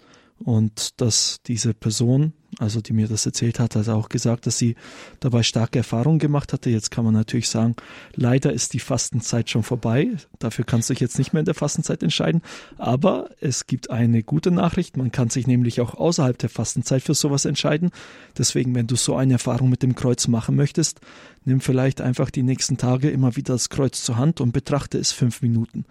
[0.43, 4.75] Und dass diese Person, also die mir das erzählt hat, hat auch gesagt, dass sie
[5.19, 6.69] dabei starke Erfahrungen gemacht hatte.
[6.69, 7.75] Jetzt kann man natürlich sagen,
[8.15, 10.09] leider ist die Fastenzeit schon vorbei.
[10.39, 12.41] Dafür kannst du dich jetzt nicht mehr in der Fastenzeit entscheiden.
[12.77, 14.97] Aber es gibt eine gute Nachricht.
[14.97, 17.91] Man kann sich nämlich auch außerhalb der Fastenzeit für sowas entscheiden.
[18.37, 21.01] Deswegen, wenn du so eine Erfahrung mit dem Kreuz machen möchtest,
[21.45, 25.11] nimm vielleicht einfach die nächsten Tage immer wieder das Kreuz zur Hand und betrachte es
[25.11, 25.85] fünf Minuten.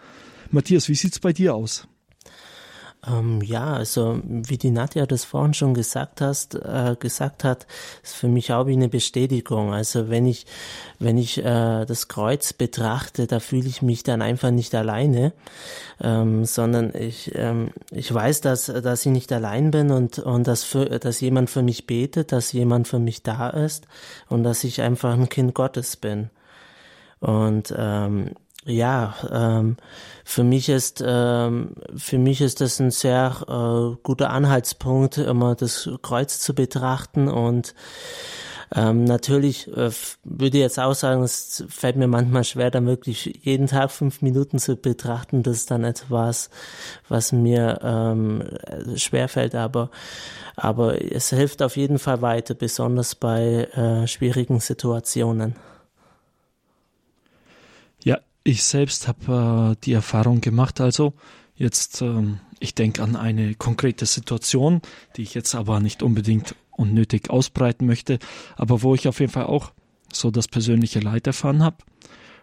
[0.50, 1.86] Matthias, wie sieht's bei dir aus?
[3.06, 7.66] Ähm, ja, also wie die Nadja das vorhin schon gesagt hast, äh, gesagt hat,
[8.02, 9.72] ist für mich auch wie eine Bestätigung.
[9.72, 10.44] Also wenn ich,
[10.98, 15.32] wenn ich äh, das Kreuz betrachte, da fühle ich mich dann einfach nicht alleine,
[16.02, 20.64] ähm, sondern ich, ähm, ich weiß, dass, dass ich nicht allein bin und, und dass,
[20.64, 23.86] für, dass jemand für mich betet, dass jemand für mich da ist
[24.28, 26.28] und dass ich einfach ein Kind Gottes bin.
[27.20, 28.32] Und ähm,
[28.66, 29.76] ja, ähm,
[30.24, 35.88] für mich ist ähm, für mich ist das ein sehr äh, guter Anhaltspunkt, immer das
[36.02, 37.74] Kreuz zu betrachten und
[38.72, 39.90] ähm, natürlich äh,
[40.22, 44.22] würde ich jetzt auch sagen, es fällt mir manchmal schwer, da wirklich jeden Tag fünf
[44.22, 45.42] Minuten zu betrachten.
[45.42, 46.50] Das ist dann etwas,
[47.08, 48.44] was mir ähm,
[48.94, 49.90] schwer fällt, aber
[50.54, 55.56] aber es hilft auf jeden Fall weiter, besonders bei äh, schwierigen Situationen.
[58.42, 61.12] Ich selbst habe äh, die Erfahrung gemacht, also
[61.56, 64.80] jetzt, ähm, ich denke an eine konkrete Situation,
[65.16, 68.18] die ich jetzt aber nicht unbedingt unnötig ausbreiten möchte,
[68.56, 69.72] aber wo ich auf jeden Fall auch
[70.12, 71.76] so das persönliche Leid erfahren habe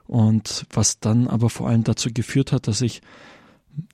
[0.06, 3.02] und was dann aber vor allem dazu geführt hat, dass ich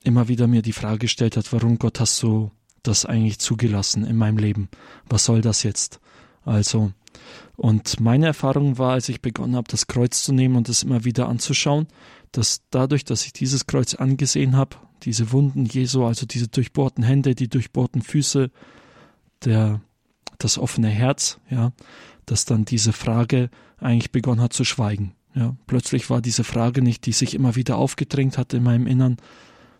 [0.03, 2.51] immer wieder mir die Frage gestellt hat, warum Gott hast du
[2.83, 4.69] das eigentlich zugelassen in meinem Leben?
[5.09, 5.99] Was soll das jetzt?
[6.43, 6.91] Also
[7.55, 11.05] und meine Erfahrung war, als ich begonnen habe, das Kreuz zu nehmen und es immer
[11.05, 11.87] wieder anzuschauen,
[12.31, 17.35] dass dadurch, dass ich dieses Kreuz angesehen habe, diese Wunden Jesu, also diese durchbohrten Hände,
[17.35, 18.49] die durchbohrten Füße,
[19.45, 19.81] der,
[20.39, 21.73] das offene Herz, ja,
[22.25, 25.13] dass dann diese Frage eigentlich begonnen hat zu schweigen.
[25.35, 29.17] Ja, plötzlich war diese Frage nicht, die sich immer wieder aufgedrängt hat in meinem Innern,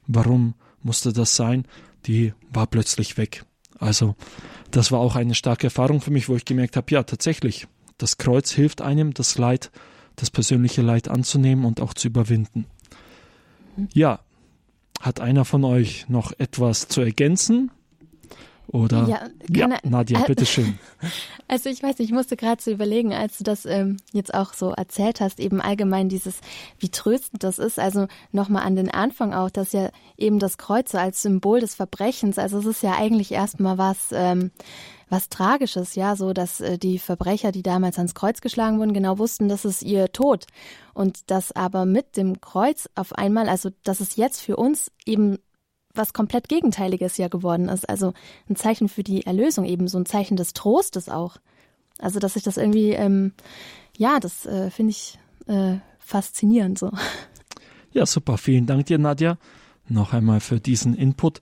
[0.07, 1.65] warum musste das sein,
[2.05, 3.45] die war plötzlich weg.
[3.83, 4.15] Also
[4.71, 7.67] das war auch eine starke Erfahrung für mich, wo ich gemerkt habe, ja, tatsächlich,
[7.97, 9.71] das Kreuz hilft einem, das Leid,
[10.15, 12.65] das persönliche Leid anzunehmen und auch zu überwinden.
[13.93, 14.19] Ja,
[14.99, 17.71] hat einer von euch noch etwas zu ergänzen?
[18.67, 20.79] Oder ja, ja er, Nadja, äh, bitteschön.
[21.49, 24.53] Also ich weiß nicht, ich musste gerade so überlegen, als du das ähm, jetzt auch
[24.53, 26.39] so erzählt hast, eben allgemein dieses,
[26.79, 27.77] wie tröstend das ist.
[27.77, 31.75] Also nochmal an den Anfang auch, dass ja eben das Kreuz so als Symbol des
[31.75, 34.49] Verbrechens, also es ist ja eigentlich erstmal was, ähm,
[35.09, 39.19] was Tragisches, ja, so dass äh, die Verbrecher, die damals ans Kreuz geschlagen wurden, genau
[39.19, 40.47] wussten, das ist ihr Tod.
[40.93, 45.37] Und dass aber mit dem Kreuz auf einmal, also dass es jetzt für uns eben
[45.93, 47.87] was komplett Gegenteiliges ja geworden ist.
[47.87, 48.13] Also
[48.49, 51.37] ein Zeichen für die Erlösung, eben so ein Zeichen des Trostes auch.
[51.99, 53.33] Also dass ich das irgendwie, ähm,
[53.97, 56.91] ja, das äh, finde ich äh, faszinierend so.
[57.91, 58.39] Ja, super.
[58.39, 59.37] Vielen Dank dir, Nadja,
[59.87, 61.41] noch einmal für diesen Input.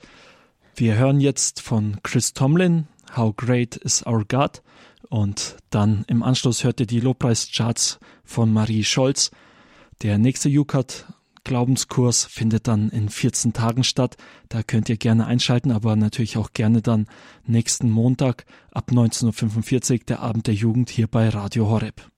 [0.75, 4.61] Wir hören jetzt von Chris Tomlin, How Great is Our God?
[5.07, 9.31] Und dann im Anschluss hört ihr die Lobpreischarts von Marie Scholz.
[10.01, 11.05] Der nächste Jukat
[11.43, 14.17] Glaubenskurs findet dann in 14 Tagen statt.
[14.49, 17.07] Da könnt ihr gerne einschalten, aber natürlich auch gerne dann
[17.45, 22.10] nächsten Montag ab 19.45 Uhr der Abend der Jugend hier bei Radio Horeb.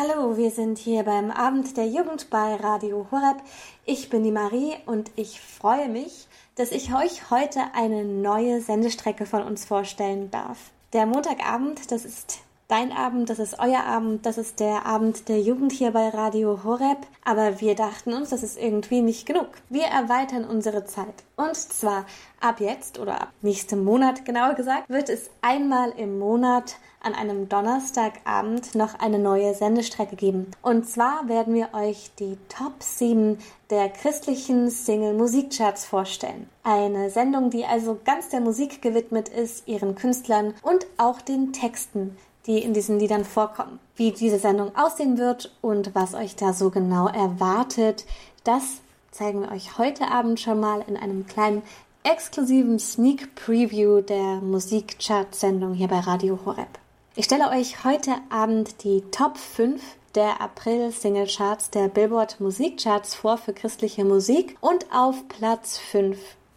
[0.00, 3.38] Hallo, wir sind hier beim Abend der Jugend bei Radio Horeb.
[3.84, 9.26] Ich bin die Marie und ich freue mich, dass ich euch heute eine neue Sendestrecke
[9.26, 10.70] von uns vorstellen darf.
[10.92, 15.40] Der Montagabend, das ist dein Abend, das ist euer Abend, das ist der Abend der
[15.40, 16.98] Jugend hier bei Radio Horeb.
[17.24, 19.48] Aber wir dachten uns, das ist irgendwie nicht genug.
[19.68, 21.24] Wir erweitern unsere Zeit.
[21.34, 22.06] Und zwar
[22.40, 26.76] ab jetzt oder ab nächstem Monat genauer gesagt, wird es einmal im Monat
[27.08, 30.50] an einem Donnerstagabend noch eine neue Sendestrecke geben.
[30.60, 33.38] Und zwar werden wir euch die Top 7
[33.70, 36.50] der christlichen Single-Musikcharts vorstellen.
[36.64, 42.14] Eine Sendung, die also ganz der Musik gewidmet ist, ihren Künstlern und auch den Texten,
[42.46, 43.78] die in diesen Liedern vorkommen.
[43.96, 48.04] Wie diese Sendung aussehen wird und was euch da so genau erwartet,
[48.44, 48.64] das
[49.12, 51.62] zeigen wir euch heute Abend schon mal in einem kleinen
[52.02, 56.78] exklusiven Sneak Preview der Musikchart-Sendung hier bei Radio Horeb.
[57.18, 59.82] Ich stelle euch heute Abend die Top 5
[60.14, 66.16] der April-Single-Charts der Billboard Musikcharts vor für christliche Musik und auf Platz 5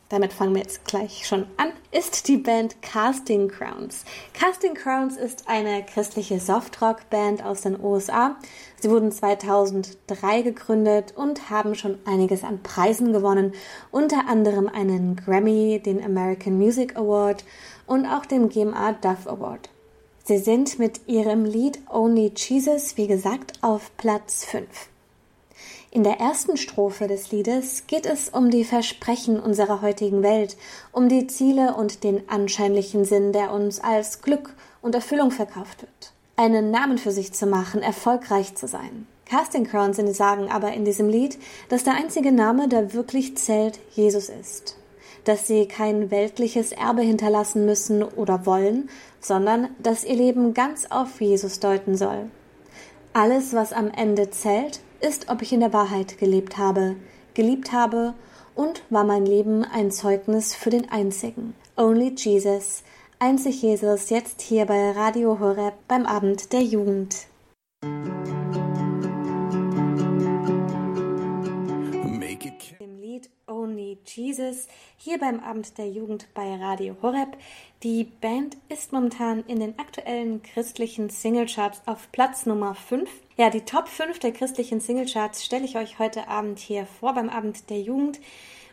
[0.09, 4.03] damit fangen wir jetzt gleich schon an, ist die Band Casting Crowns.
[4.34, 8.36] Casting Crowns ist eine christliche Softrock-Band aus den USA.
[8.80, 13.53] Sie wurden 2003 gegründet und haben schon einiges an Preisen gewonnen,
[13.89, 17.45] unter anderem einen Grammy, den American Music Award
[17.88, 19.70] und auch den GMA Duff Award.
[20.32, 24.65] Sie sind mit ihrem Lied Only Jesus, wie gesagt, auf Platz 5.
[25.91, 30.55] In der ersten Strophe des Liedes geht es um die Versprechen unserer heutigen Welt,
[30.93, 36.13] um die Ziele und den anscheinlichen Sinn, der uns als Glück und Erfüllung verkauft wird.
[36.38, 39.07] Einen Namen für sich zu machen, erfolgreich zu sein.
[39.25, 44.29] Casting Crowns sagen aber in diesem Lied, dass der einzige Name, der wirklich zählt, Jesus
[44.29, 44.77] ist.
[45.24, 51.22] Dass sie kein weltliches Erbe hinterlassen müssen oder wollen, sondern dass ihr Leben ganz auf
[51.22, 52.30] Jesus deuten soll.
[53.13, 56.95] Alles, was am Ende zählt, ist, ob ich in der Wahrheit gelebt habe,
[57.34, 58.13] geliebt habe
[58.55, 61.53] und war mein Leben ein Zeugnis für den einzigen.
[61.78, 62.84] Only Jesus,
[63.19, 67.28] einzig Jesus, jetzt hier bei Radio Horeb beim Abend der Jugend.
[67.84, 68.40] Dem
[74.16, 77.38] Jesus hier beim Abend der Jugend bei Radio Horeb.
[77.84, 83.09] Die Band ist momentan in den aktuellen christlichen Singlecharts auf Platz Nummer 5
[83.41, 87.28] ja, die Top 5 der christlichen Singlecharts stelle ich euch heute Abend hier vor beim
[87.28, 88.20] Abend der Jugend.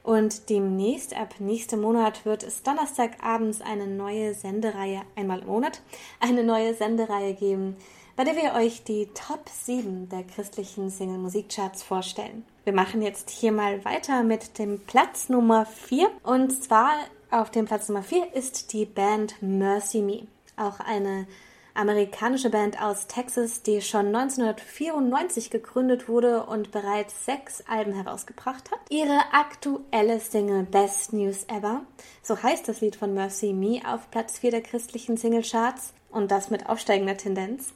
[0.03, 5.81] Und demnächst, ab nächstem Monat, wird es Donnerstagabends eine neue Sendereihe, einmal im Monat,
[6.21, 7.77] eine neue Sendereihe geben,
[8.19, 12.45] bei der wir euch die Top 7 der christlichen Single-Musikcharts vorstellen.
[12.65, 16.11] Wir machen jetzt hier mal weiter mit dem Platz Nummer 4.
[16.25, 16.91] Und zwar
[17.31, 20.27] auf dem Platz Nummer 4 ist die Band Mercy Me.
[20.57, 21.29] Auch eine
[21.75, 28.81] amerikanische Band aus Texas, die schon 1994 gegründet wurde und bereits sechs Alben herausgebracht hat.
[28.91, 31.83] Ihre aktuelle Single Best News Ever,
[32.25, 36.51] so heißt das Lied von Mercy Me, auf Platz 4 der christlichen Singlecharts und das
[36.51, 37.75] mit aufsteigender Tendenz.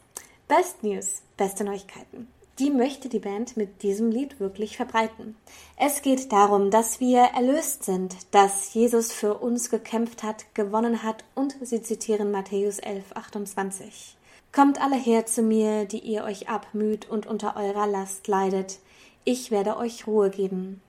[0.48, 2.28] Best News, beste Neuigkeiten
[2.58, 5.36] die möchte die Band mit diesem Lied wirklich verbreiten.
[5.76, 11.24] Es geht darum, dass wir erlöst sind, dass Jesus für uns gekämpft hat, gewonnen hat
[11.34, 14.16] und sie zitieren Matthäus 11, 28.
[14.52, 18.78] Kommt alle her zu mir, die ihr euch abmüht und unter eurer Last leidet.
[19.24, 20.82] Ich werde euch Ruhe geben.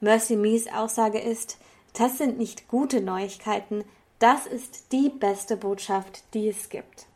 [0.00, 1.58] Mercy Mees Aussage ist,
[1.92, 3.84] das sind nicht gute Neuigkeiten,
[4.18, 7.06] das ist die beste Botschaft, die es gibt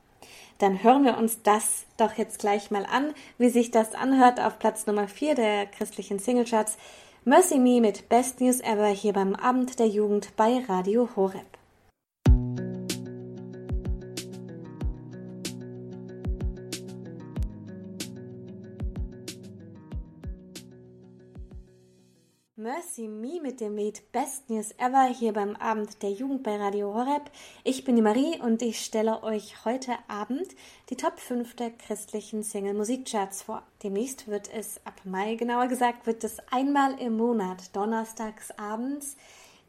[0.59, 4.59] dann hören wir uns das doch jetzt gleich mal an, wie sich das anhört auf
[4.59, 6.77] Platz Nummer 4 der christlichen Singlecharts.
[7.25, 11.58] Mercy Me mit Best News Ever hier beim Abend der Jugend bei Radio Horeb.
[22.69, 26.93] Mercy Me mit dem Lied Best News Ever hier beim Abend der Jugend bei Radio
[26.93, 27.31] Horeb.
[27.65, 30.49] Ich bin die Marie und ich stelle euch heute Abend
[30.91, 33.63] die Top 5 der christlichen Single Musikcharts vor.
[33.83, 39.17] Demnächst wird es, ab Mai genauer gesagt, wird es einmal im Monat, donnerstags abends,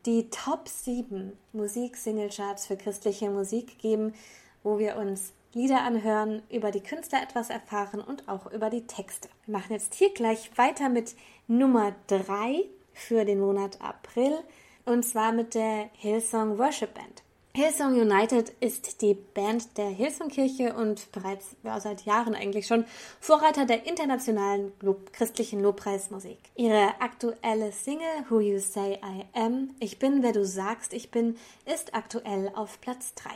[0.05, 4.13] die Top 7 Musik-Single-Charts für christliche Musik geben,
[4.61, 9.29] wo wir uns Lieder anhören, über die Künstler etwas erfahren und auch über die Texte.
[9.45, 11.15] Wir machen jetzt hier gleich weiter mit
[11.47, 12.65] Nummer 3
[12.99, 14.37] für den Monat April
[14.85, 17.23] und zwar mit der Hillsong Worship Band.
[17.55, 22.85] Hillsong United ist die Band der Hillsong-Kirche und bereits ja, seit Jahren eigentlich schon
[23.19, 26.37] Vorreiter der internationalen Lob christlichen Lobpreismusik.
[26.55, 31.37] Ihre aktuelle Single Who You Say I Am, Ich bin, wer du sagst, ich bin,
[31.65, 33.31] ist aktuell auf Platz 3.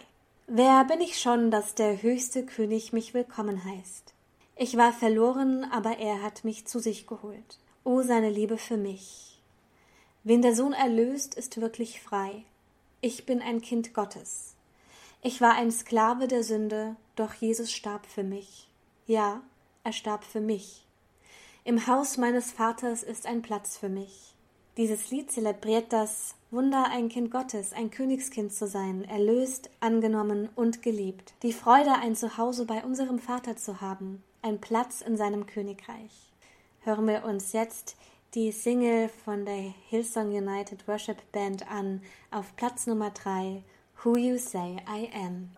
[0.48, 4.14] Wer bin ich schon, dass der höchste König mich willkommen heißt?
[4.56, 7.60] Ich war verloren, aber er hat mich zu sich geholt.
[7.84, 9.33] O seine Liebe für mich.
[10.26, 12.46] Wen der Sohn erlöst, ist wirklich frei.
[13.02, 14.56] Ich bin ein Kind Gottes.
[15.22, 18.70] Ich war ein Sklave der Sünde, doch Jesus starb für mich.
[19.06, 19.42] Ja,
[19.84, 20.86] er starb für mich.
[21.66, 24.34] Im Haus meines Vaters ist ein Platz für mich.
[24.78, 30.82] Dieses Lied zelebriert das Wunder, ein Kind Gottes, ein Königskind zu sein, erlöst, angenommen und
[30.82, 31.34] geliebt.
[31.44, 36.32] Die Freude, ein Zuhause bei unserem Vater zu haben, ein Platz in seinem Königreich.
[36.82, 37.98] Hören wir uns jetzt
[38.34, 43.64] die Single von der Hillsong United Worship Band an, auf Platz Nummer 3,
[44.04, 45.52] Who You Say I Am.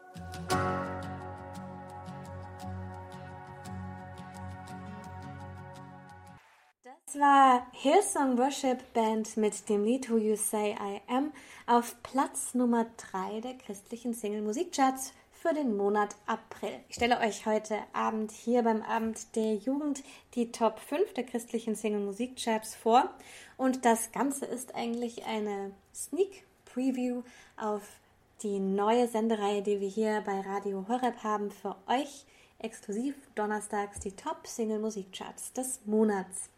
[6.84, 11.32] Das war Hillsong Worship Band mit dem Lied Who You Say I Am
[11.68, 15.14] auf Platz Nummer 3 der christlichen Single Musikcharts
[15.46, 16.80] für den Monat April.
[16.90, 20.02] Ich stelle euch heute Abend hier beim Abend der Jugend
[20.34, 23.12] die Top 5 der christlichen Single Musikcharts vor
[23.56, 27.22] und das Ganze ist eigentlich eine Sneak Preview
[27.58, 27.84] auf
[28.42, 32.26] die neue Sendereihe, die wir hier bei Radio Horeb haben, für euch
[32.58, 36.50] exklusiv donnerstags die Top Single Musikcharts des Monats.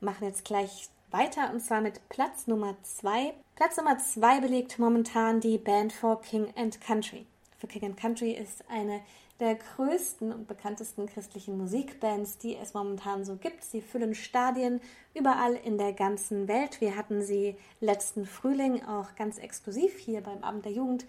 [0.00, 3.32] Machen jetzt gleich weiter und zwar mit Platz Nummer 2.
[3.54, 7.24] Platz Nummer 2 belegt momentan die Band for King and Country.
[7.58, 9.00] For King and Country ist eine
[9.40, 13.64] der größten und bekanntesten christlichen Musikbands, die es momentan so gibt.
[13.64, 14.80] Sie füllen Stadien
[15.14, 16.80] überall in der ganzen Welt.
[16.80, 21.06] Wir hatten sie letzten Frühling auch ganz exklusiv hier beim Abend der Jugend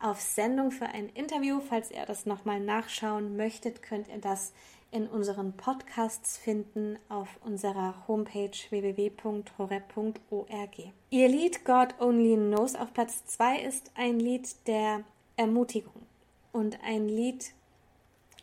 [0.00, 1.60] auf Sendung für ein Interview.
[1.60, 4.52] Falls ihr das nochmal nachschauen möchtet, könnt ihr das
[4.90, 9.32] in unseren Podcasts finden auf unserer Homepage www.horeb.org.
[11.10, 15.04] Ihr Lied God Only Knows auf Platz 2 ist ein Lied der
[15.38, 16.02] Ermutigung
[16.52, 17.52] und ein Lied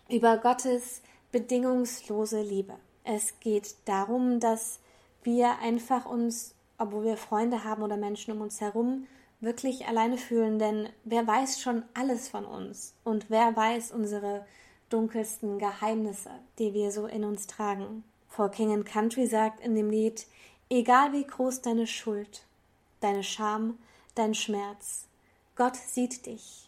[0.09, 2.75] über Gottes bedingungslose Liebe.
[3.03, 4.79] Es geht darum, dass
[5.21, 9.07] wir einfach uns, obwohl wir Freunde haben oder Menschen um uns herum,
[9.41, 14.45] wirklich alleine fühlen, denn wer weiß schon alles von uns und wer weiß unsere
[14.89, 18.05] dunkelsten Geheimnisse, die wir so in uns tragen.
[18.29, 20.25] For King and Country sagt in dem Lied,
[20.69, 22.45] egal wie groß deine Schuld,
[23.01, 23.77] deine Scham,
[24.15, 25.07] dein Schmerz,
[25.55, 26.64] Gott sieht dich,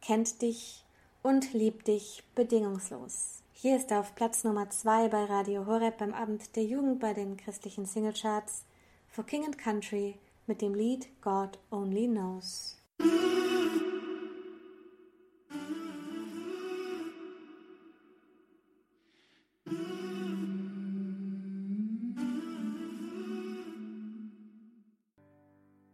[0.00, 0.84] kennt dich
[1.22, 3.42] und liebt dich bedingungslos.
[3.52, 7.36] Hier ist auf Platz Nummer 2 bei Radio Horeb beim Abend der Jugend bei den
[7.36, 8.64] christlichen Singlecharts
[9.10, 12.78] For King and Country mit dem Lied God Only Knows.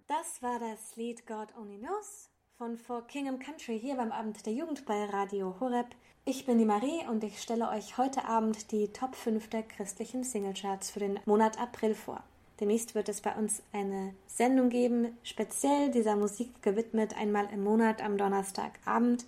[0.07, 4.47] Das war das Lied God Only Knows von For King and Country hier beim Abend
[4.47, 5.89] der Jugend bei Radio Horeb.
[6.25, 10.25] Ich bin die Marie und ich stelle euch heute Abend die Top 5 der christlichen
[10.25, 12.23] Singlecharts für den Monat April vor.
[12.59, 18.03] Demnächst wird es bei uns eine Sendung geben, speziell dieser Musik gewidmet, einmal im Monat
[18.03, 19.27] am Donnerstagabend.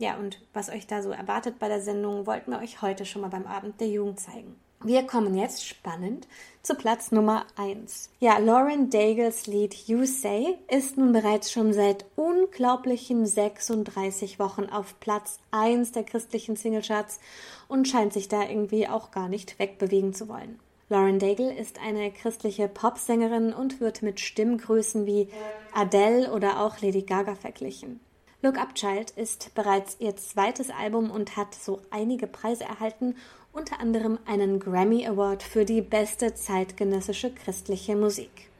[0.00, 3.22] Ja, und was euch da so erwartet bei der Sendung, wollten wir euch heute schon
[3.22, 4.56] mal beim Abend der Jugend zeigen.
[4.84, 6.28] Wir kommen jetzt spannend
[6.62, 8.10] zu Platz Nummer 1.
[8.20, 15.00] Ja, Lauren Daigles Lied You Say ist nun bereits schon seit unglaublichen 36 Wochen auf
[15.00, 17.20] Platz 1 der christlichen Singlecharts
[17.68, 20.60] und scheint sich da irgendwie auch gar nicht wegbewegen zu wollen.
[20.88, 25.28] Lauren Daigle ist eine christliche Popsängerin und wird mit Stimmgrößen wie
[25.74, 27.98] Adele oder auch Lady Gaga verglichen.
[28.42, 33.16] Look Up Child ist bereits ihr zweites Album und hat so einige Preise erhalten
[33.56, 38.50] unter anderem einen Grammy Award für die beste zeitgenössische christliche Musik.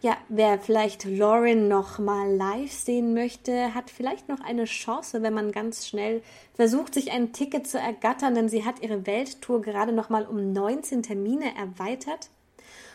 [0.00, 5.34] Ja, wer vielleicht Lauren noch mal live sehen möchte, hat vielleicht noch eine Chance, wenn
[5.34, 6.22] man ganz schnell
[6.54, 10.52] versucht, sich ein Ticket zu ergattern, denn sie hat ihre Welttour gerade noch mal um
[10.52, 12.28] 19 Termine erweitert.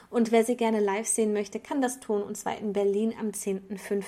[0.10, 3.30] Und wer sie gerne live sehen möchte, kann das tun, und zwar in Berlin am
[3.30, 4.04] 10.05.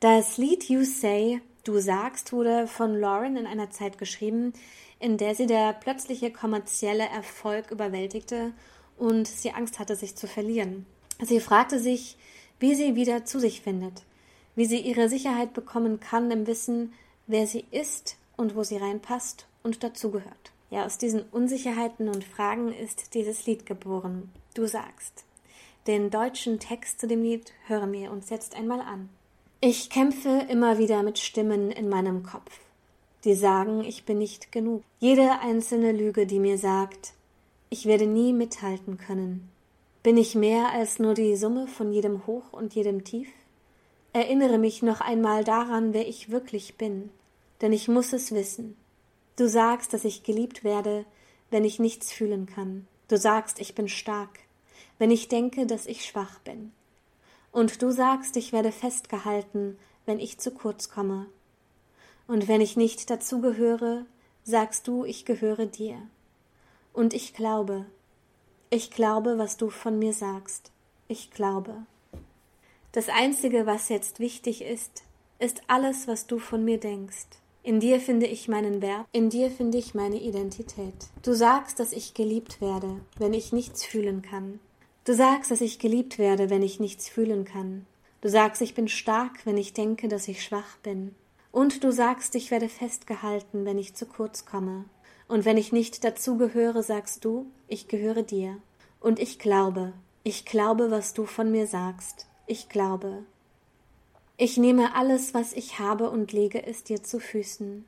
[0.00, 4.54] Das Lied You Say, Du sagst, wurde von Lauren in einer Zeit geschrieben,
[5.00, 8.52] in der sie der plötzliche kommerzielle Erfolg überwältigte
[8.98, 10.86] und sie Angst hatte, sich zu verlieren.
[11.22, 12.16] Sie fragte sich,
[12.60, 14.04] wie sie wieder zu sich findet,
[14.54, 16.92] wie sie ihre Sicherheit bekommen kann im Wissen,
[17.26, 20.52] wer sie ist und wo sie reinpasst und dazugehört.
[20.68, 24.30] Ja, aus diesen Unsicherheiten und Fragen ist dieses Lied geboren.
[24.54, 25.24] Du sagst.
[25.86, 29.08] Den deutschen Text zu dem Lied hören wir uns jetzt einmal an.
[29.62, 32.60] Ich kämpfe immer wieder mit Stimmen in meinem Kopf
[33.24, 34.82] die sagen, ich bin nicht genug.
[34.98, 37.12] Jede einzelne Lüge, die mir sagt,
[37.68, 39.50] ich werde nie mithalten können.
[40.02, 43.28] Bin ich mehr als nur die Summe von jedem Hoch und jedem Tief?
[44.12, 47.10] Erinnere mich noch einmal daran, wer ich wirklich bin,
[47.60, 48.76] denn ich muss es wissen.
[49.36, 51.04] Du sagst, dass ich geliebt werde,
[51.50, 52.86] wenn ich nichts fühlen kann.
[53.08, 54.40] Du sagst, ich bin stark,
[54.98, 56.72] wenn ich denke, dass ich schwach bin.
[57.52, 61.26] Und du sagst, ich werde festgehalten, wenn ich zu kurz komme
[62.30, 64.06] Und wenn ich nicht dazugehöre,
[64.44, 65.96] sagst du, ich gehöre dir.
[66.92, 67.86] Und ich glaube,
[68.70, 70.70] ich glaube, was du von mir sagst.
[71.08, 71.74] Ich glaube.
[72.92, 75.02] Das Einzige, was jetzt wichtig ist,
[75.40, 77.26] ist alles, was du von mir denkst.
[77.64, 80.94] In dir finde ich meinen Wert, in dir finde ich meine Identität.
[81.24, 84.60] Du sagst, dass ich geliebt werde, wenn ich nichts fühlen kann.
[85.02, 87.86] Du sagst, dass ich geliebt werde, wenn ich nichts fühlen kann.
[88.20, 91.16] Du sagst, ich bin stark, wenn ich denke, dass ich schwach bin.
[91.52, 94.84] Und du sagst, ich werde festgehalten, wenn ich zu kurz komme.
[95.28, 98.58] Und wenn ich nicht dazugehöre, sagst du, ich gehöre dir.
[99.00, 99.92] Und ich glaube,
[100.22, 102.26] ich glaube, was du von mir sagst.
[102.46, 103.24] Ich glaube.
[104.36, 107.84] Ich nehme alles, was ich habe, und lege es dir zu Füßen.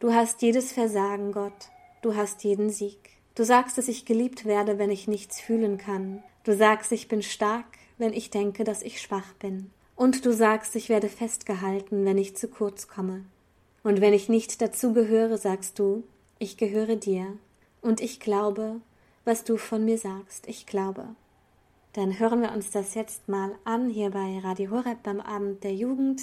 [0.00, 1.70] Du hast jedes Versagen, Gott.
[2.02, 2.98] Du hast jeden Sieg.
[3.34, 6.22] Du sagst, dass ich geliebt werde, wenn ich nichts fühlen kann.
[6.44, 9.70] Du sagst, ich bin stark, wenn ich denke, dass ich schwach bin.
[9.98, 13.24] Und du sagst, ich werde festgehalten, wenn ich zu kurz komme.
[13.82, 16.04] Und wenn ich nicht dazugehöre, sagst du,
[16.38, 17.36] ich gehöre dir.
[17.82, 18.80] Und ich glaube,
[19.24, 21.04] was du von mir sagst, ich glaube.
[21.94, 25.74] Dann hören wir uns das jetzt mal an hier bei Radio Horeb beim Abend der
[25.74, 26.22] Jugend.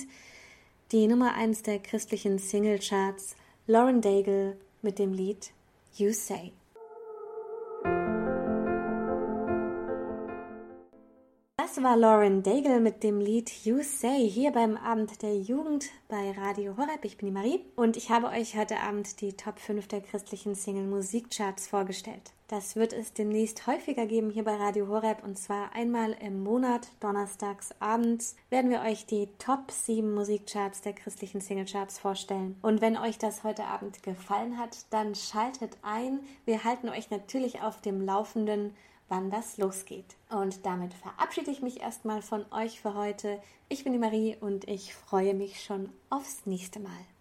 [0.94, 3.36] Die Nummer eins der christlichen Singlecharts,
[3.68, 5.52] Lauren Daigle mit dem Lied
[5.98, 6.54] You Say.
[11.86, 16.76] War Lauren Daigle mit dem Lied You Say hier beim Abend der Jugend bei Radio
[16.78, 17.06] Horeb.
[17.06, 20.56] Ich bin die Marie und ich habe euch heute Abend die Top 5 der christlichen
[20.56, 22.34] Single Musikcharts vorgestellt.
[22.48, 26.88] Das wird es demnächst häufiger geben hier bei Radio Horeb und zwar einmal im Monat,
[27.02, 32.58] donnerstags abends, werden wir euch die Top 7 Musikcharts der christlichen Singlecharts vorstellen.
[32.64, 36.22] Und wenn euch das heute Abend gefallen hat, dann schaltet ein.
[36.46, 38.74] Wir halten euch natürlich auf dem Laufenden
[39.10, 40.16] wann das losgeht.
[40.30, 43.40] Und damit verabschiede ich mich erstmal von euch für heute.
[43.70, 47.15] Ich bin die Marie und ich freue mich schon aufs nächste Mal.